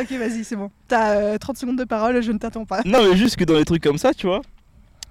Ok, 0.00 0.12
vas-y, 0.12 0.44
c'est 0.44 0.56
bon. 0.56 0.70
T'as 0.88 1.16
euh, 1.16 1.38
30 1.38 1.58
secondes 1.58 1.78
de 1.78 1.84
parole, 1.84 2.22
je 2.22 2.32
ne 2.32 2.38
t'attends 2.38 2.64
pas. 2.64 2.80
Non, 2.84 3.10
mais 3.10 3.16
juste 3.16 3.36
que 3.36 3.44
dans 3.44 3.54
les 3.54 3.64
trucs 3.64 3.82
comme 3.82 3.98
ça, 3.98 4.14
tu 4.14 4.26
vois, 4.26 4.40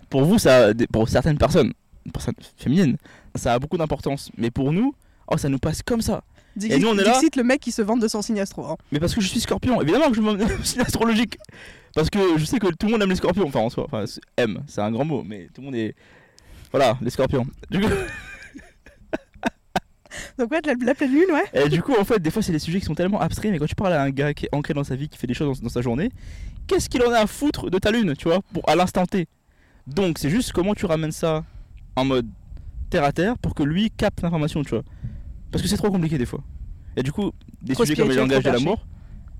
pour 0.09 0.23
vous, 0.23 0.39
ça, 0.39 0.69
pour 0.91 1.07
certaines 1.09 1.37
personnes, 1.37 1.73
une 2.05 2.11
personne 2.11 2.33
féminine, 2.57 2.97
ça 3.35 3.53
a 3.53 3.59
beaucoup 3.59 3.77
d'importance. 3.77 4.31
Mais 4.37 4.49
pour 4.51 4.71
nous, 4.71 4.95
oh, 5.27 5.37
ça 5.37 5.49
nous 5.49 5.59
passe 5.59 5.83
comme 5.83 6.01
ça. 6.01 6.23
Dixit, 6.55 6.81
nous, 6.81 6.87
on 6.87 6.97
est 6.97 7.03
là 7.03 7.19
le 7.35 7.43
mec 7.43 7.59
qui 7.61 7.71
se 7.71 7.81
vante 7.81 7.99
de 7.99 8.07
son 8.07 8.21
signe 8.21 8.39
astro. 8.39 8.65
hein. 8.65 8.77
Mais 8.91 8.99
parce 8.99 9.13
que 9.13 9.21
je 9.21 9.27
suis 9.27 9.39
scorpion, 9.39 9.81
évidemment 9.81 10.09
que 10.09 10.15
je 10.15 10.21
me 10.21 10.37
signe 10.63 10.81
astrologique. 10.81 11.37
Parce 11.93 12.09
que 12.09 12.37
je 12.37 12.45
sais 12.45 12.59
que 12.59 12.67
tout 12.67 12.87
le 12.87 12.93
monde 12.93 13.01
aime 13.03 13.09
les 13.09 13.15
scorpions, 13.15 13.45
enfin 13.47 13.59
en 13.59 13.69
soi, 13.69 13.85
enfin 13.85 14.05
aime, 14.37 14.63
c'est 14.67 14.81
un 14.81 14.91
grand 14.91 15.05
mot, 15.05 15.23
mais 15.25 15.49
tout 15.53 15.61
le 15.61 15.65
monde 15.65 15.75
est. 15.75 15.95
Voilà, 16.71 16.97
les 17.01 17.09
scorpions. 17.09 17.45
Du 17.69 17.79
coup, 17.79 17.87
Donc, 20.37 20.51
ouais, 20.51 20.61
la, 20.65 20.73
la 20.85 20.95
pleine 20.95 21.11
lune, 21.11 21.31
ouais. 21.31 21.65
et 21.65 21.69
du 21.69 21.81
coup, 21.81 21.93
en 21.99 22.03
fait, 22.03 22.19
des 22.19 22.31
fois, 22.31 22.41
c'est 22.41 22.51
des 22.51 22.59
sujets 22.59 22.79
qui 22.79 22.85
sont 22.85 22.95
tellement 22.95 23.19
abstraits, 23.21 23.51
mais 23.51 23.59
quand 23.59 23.65
tu 23.65 23.75
parles 23.75 23.93
à 23.93 24.01
un 24.01 24.09
gars 24.09 24.33
qui 24.33 24.45
est 24.45 24.49
ancré 24.55 24.73
dans 24.73 24.83
sa 24.83 24.95
vie, 24.95 25.09
qui 25.09 25.17
fait 25.17 25.27
des 25.27 25.33
choses 25.33 25.59
dans, 25.59 25.63
dans 25.65 25.69
sa 25.69 25.81
journée, 25.81 26.09
qu'est-ce 26.67 26.89
qu'il 26.89 27.03
en 27.03 27.11
a 27.11 27.19
à 27.19 27.27
foutre 27.27 27.69
de 27.69 27.77
ta 27.77 27.91
lune, 27.91 28.15
tu 28.17 28.27
vois, 28.27 28.39
pour, 28.53 28.67
à 28.69 28.75
l'instant 28.75 29.05
T? 29.05 29.27
Donc, 29.85 30.17
c'est 30.17 30.29
juste 30.29 30.51
comment 30.53 30.73
tu 30.73 30.85
ramènes 30.85 31.11
ça 31.11 31.43
en 31.95 32.05
mode 32.05 32.27
terre 32.89 33.03
à 33.03 33.11
terre 33.11 33.37
pour 33.37 33.53
que 33.53 33.63
lui 33.63 33.91
capte 33.91 34.21
l'information, 34.21 34.63
tu 34.63 34.69
vois. 34.71 34.83
Parce 35.51 35.61
que 35.61 35.67
c'est 35.67 35.77
trop 35.77 35.91
compliqué 35.91 36.17
des 36.17 36.25
fois. 36.25 36.41
Et 36.95 37.03
du 37.03 37.11
coup, 37.11 37.31
des 37.61 37.73
Trop 37.73 37.85
sujets 37.85 37.95
comme 37.95 38.07
le 38.07 38.13
spirituel, 38.13 38.37
langage 38.41 38.43
de 38.43 38.57
l'amour, 38.57 38.85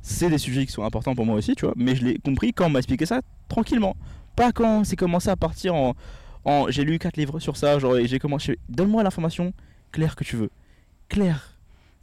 c'est 0.01 0.29
des 0.29 0.37
sujets 0.37 0.65
qui 0.65 0.71
sont 0.71 0.83
importants 0.83 1.15
pour 1.15 1.25
moi 1.25 1.35
aussi, 1.35 1.55
tu 1.55 1.65
vois. 1.65 1.73
Mais 1.77 1.95
je 1.95 2.03
l'ai 2.05 2.17
compris 2.17 2.53
quand 2.53 2.65
on 2.65 2.69
m'a 2.69 2.79
expliqué 2.79 3.05
ça 3.05 3.21
tranquillement. 3.47 3.95
Pas 4.35 4.51
quand 4.51 4.83
c'est 4.83 4.95
commencé 4.95 5.29
à 5.29 5.35
partir 5.35 5.75
en. 5.75 5.95
J'ai 6.69 6.83
lu 6.83 6.99
quatre 6.99 7.17
livres 7.17 7.39
sur 7.39 7.57
ça, 7.57 7.79
genre, 7.79 7.97
et 7.97 8.07
j'ai 8.07 8.19
commencé. 8.19 8.59
Donne-moi 8.69 9.03
l'information 9.03 9.53
claire 9.91 10.15
que 10.15 10.23
tu 10.23 10.35
veux. 10.35 10.49
Claire. 11.07 11.57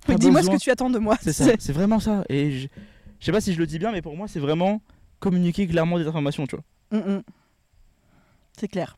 Oui, 0.08 0.16
Dis-moi 0.16 0.42
ce 0.42 0.50
que 0.50 0.56
tu 0.58 0.70
attends 0.70 0.90
de 0.90 0.98
moi. 0.98 1.16
C'est 1.20 1.32
ça, 1.32 1.46
c'est 1.58 1.72
vraiment 1.72 1.98
ça. 2.00 2.24
Et 2.28 2.50
je, 2.52 2.68
je 3.20 3.26
sais 3.26 3.32
pas 3.32 3.40
si 3.40 3.52
je 3.52 3.58
le 3.58 3.66
dis 3.66 3.78
bien, 3.78 3.92
mais 3.92 4.02
pour 4.02 4.16
moi, 4.16 4.28
c'est 4.28 4.38
vraiment 4.40 4.80
communiquer 5.18 5.66
clairement 5.66 5.98
des 5.98 6.06
informations, 6.06 6.46
tu 6.46 6.56
vois. 6.56 6.64
Mm, 7.00 7.12
mm. 7.16 7.22
C'est 8.58 8.68
clair. 8.68 8.96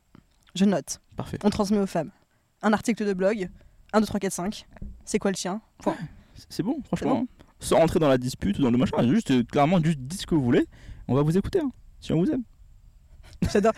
Je 0.54 0.64
note. 0.64 1.00
Parfait. 1.16 1.38
On 1.44 1.50
transmet 1.50 1.78
aux 1.78 1.86
femmes. 1.86 2.10
Un 2.62 2.72
article 2.72 3.06
de 3.06 3.12
blog. 3.12 3.48
1, 3.92 4.00
2, 4.00 4.06
3, 4.06 4.20
4, 4.20 4.32
5. 4.32 4.66
C'est 5.04 5.18
quoi 5.18 5.30
le. 5.30 5.36
C'est- 5.36 5.56
C'est 6.48 6.62
bon, 6.62 6.78
franchement. 6.84 7.26
Sans 7.60 7.78
rentrer 7.78 7.98
dans 7.98 8.08
la 8.08 8.18
dispute 8.18 8.58
ou 8.58 8.62
dans 8.62 8.70
le 8.70 8.78
machin, 8.78 9.08
juste 9.08 9.32
euh, 9.32 9.42
clairement, 9.42 9.82
juste 9.82 9.98
dites 9.98 10.20
ce 10.20 10.26
que 10.26 10.34
vous 10.34 10.44
voulez. 10.44 10.66
On 11.08 11.14
va 11.14 11.22
vous 11.22 11.36
écouter, 11.36 11.58
hein, 11.60 11.72
si 12.00 12.12
on 12.12 12.18
vous 12.20 12.30
aime. 12.30 12.42
J'adore. 13.52 13.72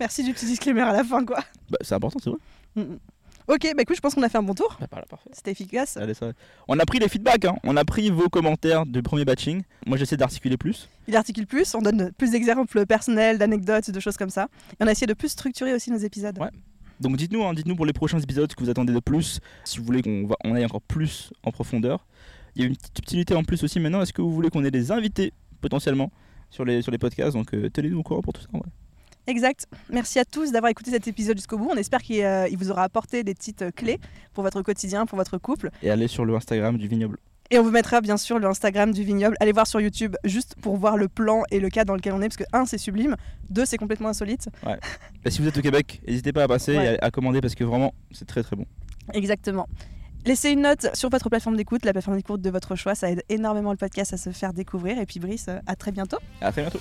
Merci 0.00 0.24
du 0.24 0.32
petit 0.32 0.46
disclaimer 0.46 0.82
à 0.82 0.92
la 0.92 1.04
fin, 1.04 1.24
quoi. 1.24 1.40
Bah, 1.70 1.78
c'est 1.80 1.94
important, 1.94 2.18
c'est 2.22 2.30
vrai. 2.30 2.38
Mm, 2.76 2.80
mm. 2.82 2.98
Ok, 3.46 3.60
bah 3.76 3.82
écoute, 3.82 3.96
je 3.96 4.00
pense 4.00 4.14
qu'on 4.14 4.22
a 4.22 4.28
fait 4.30 4.38
un 4.38 4.42
bon 4.42 4.54
tour. 4.54 4.78
Bah. 4.80 5.02
C'était 5.32 5.50
efficace. 5.50 5.98
Allez, 5.98 6.14
ça... 6.14 6.32
On 6.66 6.78
a 6.78 6.86
pris 6.86 6.98
les 6.98 7.08
feedbacks, 7.08 7.44
hein. 7.44 7.56
on 7.62 7.76
a 7.76 7.84
pris 7.84 8.08
vos 8.08 8.30
commentaires 8.30 8.86
de 8.86 9.00
premier 9.02 9.26
batching. 9.26 9.62
Moi, 9.86 9.98
j'essaie 9.98 10.16
d'articuler 10.16 10.56
plus. 10.56 10.88
Il 11.08 11.16
articule 11.16 11.46
plus, 11.46 11.74
on 11.74 11.82
donne 11.82 12.10
plus 12.16 12.30
d'exemples 12.30 12.86
personnels, 12.86 13.36
d'anecdotes, 13.36 13.90
de 13.90 14.00
choses 14.00 14.16
comme 14.16 14.30
ça. 14.30 14.48
Et 14.72 14.84
on 14.84 14.86
a 14.86 14.92
essayé 14.92 15.06
de 15.06 15.12
plus 15.12 15.28
structurer 15.28 15.74
aussi 15.74 15.90
nos 15.90 15.98
épisodes. 15.98 16.38
Ouais. 16.38 16.48
Donc 17.00 17.16
dites-nous, 17.16 17.44
hein, 17.44 17.52
dites-nous 17.52 17.76
pour 17.76 17.86
les 17.86 17.92
prochains 17.92 18.20
épisodes 18.20 18.50
ce 18.50 18.56
que 18.56 18.62
vous 18.62 18.70
attendez 18.70 18.92
de 18.92 19.00
plus, 19.00 19.40
si 19.64 19.78
vous 19.78 19.84
voulez 19.84 20.00
qu'on 20.00 20.26
va, 20.26 20.36
on 20.44 20.54
aille 20.54 20.64
encore 20.64 20.80
plus 20.80 21.32
en 21.42 21.50
profondeur. 21.50 22.06
Il 22.54 22.62
y 22.62 22.64
a 22.64 22.68
une 22.68 22.76
petite 22.76 22.96
subtilité 22.96 23.34
en 23.34 23.42
plus 23.42 23.62
aussi 23.64 23.80
maintenant, 23.80 24.00
est-ce 24.00 24.12
que 24.12 24.22
vous 24.22 24.32
voulez 24.32 24.48
qu'on 24.48 24.64
ait 24.64 24.70
des 24.70 24.92
invités 24.92 25.32
potentiellement 25.60 26.12
sur 26.50 26.64
les, 26.64 26.82
sur 26.82 26.92
les 26.92 26.98
podcasts? 26.98 27.34
Donc 27.34 27.52
euh, 27.52 27.68
tenez-nous 27.68 27.98
au 27.98 28.02
courant 28.02 28.22
pour 28.22 28.32
tout 28.32 28.42
ça. 28.42 28.48
Exact. 29.26 29.66
Merci 29.90 30.18
à 30.18 30.24
tous 30.24 30.52
d'avoir 30.52 30.70
écouté 30.70 30.90
cet 30.90 31.08
épisode 31.08 31.36
jusqu'au 31.36 31.58
bout. 31.58 31.70
On 31.72 31.76
espère 31.76 32.02
qu'il 32.02 32.22
euh, 32.22 32.46
vous 32.58 32.70
aura 32.70 32.82
apporté 32.84 33.24
des 33.24 33.34
petites 33.34 33.62
euh, 33.62 33.70
clés 33.70 33.98
pour 34.34 34.44
votre 34.44 34.60
quotidien, 34.62 35.06
pour 35.06 35.16
votre 35.16 35.38
couple. 35.38 35.70
Et 35.82 35.90
allez 35.90 36.08
sur 36.08 36.24
le 36.24 36.34
Instagram 36.34 36.76
du 36.76 36.88
vignoble. 36.88 37.18
Et 37.50 37.58
on 37.58 37.62
vous 37.62 37.70
mettra 37.70 38.00
bien 38.00 38.16
sûr 38.16 38.38
le 38.38 38.46
Instagram 38.46 38.90
du 38.92 39.04
vignoble. 39.04 39.36
Allez 39.40 39.52
voir 39.52 39.66
sur 39.66 39.80
YouTube 39.80 40.16
juste 40.24 40.54
pour 40.60 40.76
voir 40.76 40.96
le 40.96 41.08
plan 41.08 41.42
et 41.50 41.60
le 41.60 41.68
cadre 41.68 41.88
dans 41.88 41.94
lequel 41.94 42.14
on 42.14 42.20
est. 42.22 42.28
Parce 42.28 42.36
que, 42.38 42.44
un, 42.52 42.64
c'est 42.64 42.78
sublime. 42.78 43.16
Deux, 43.50 43.64
c'est 43.66 43.76
complètement 43.76 44.08
insolite. 44.08 44.48
Et 45.24 45.30
si 45.30 45.40
vous 45.42 45.48
êtes 45.48 45.56
au 45.56 45.60
Québec, 45.62 46.00
n'hésitez 46.08 46.32
pas 46.32 46.44
à 46.44 46.48
passer 46.48 46.76
Ouais. 46.76 46.94
et 46.94 47.00
à, 47.02 47.06
à 47.06 47.10
commander 47.10 47.40
parce 47.42 47.54
que 47.54 47.64
vraiment, 47.64 47.92
c'est 48.12 48.26
très 48.26 48.42
très 48.42 48.56
bon. 48.56 48.64
Exactement. 49.12 49.68
Laissez 50.24 50.50
une 50.52 50.62
note 50.62 50.88
sur 50.94 51.10
votre 51.10 51.28
plateforme 51.28 51.56
d'écoute, 51.56 51.84
la 51.84 51.92
plateforme 51.92 52.16
d'écoute 52.16 52.40
de 52.40 52.48
votre 52.48 52.76
choix. 52.76 52.94
Ça 52.94 53.10
aide 53.10 53.22
énormément 53.28 53.72
le 53.72 53.76
podcast 53.76 54.14
à 54.14 54.16
se 54.16 54.30
faire 54.30 54.54
découvrir. 54.54 54.98
Et 54.98 55.04
puis, 55.04 55.20
Brice, 55.20 55.46
euh, 55.48 55.58
à 55.66 55.76
très 55.76 55.92
bientôt. 55.92 56.16
À 56.40 56.50
très 56.50 56.62
bientôt. 56.62 56.80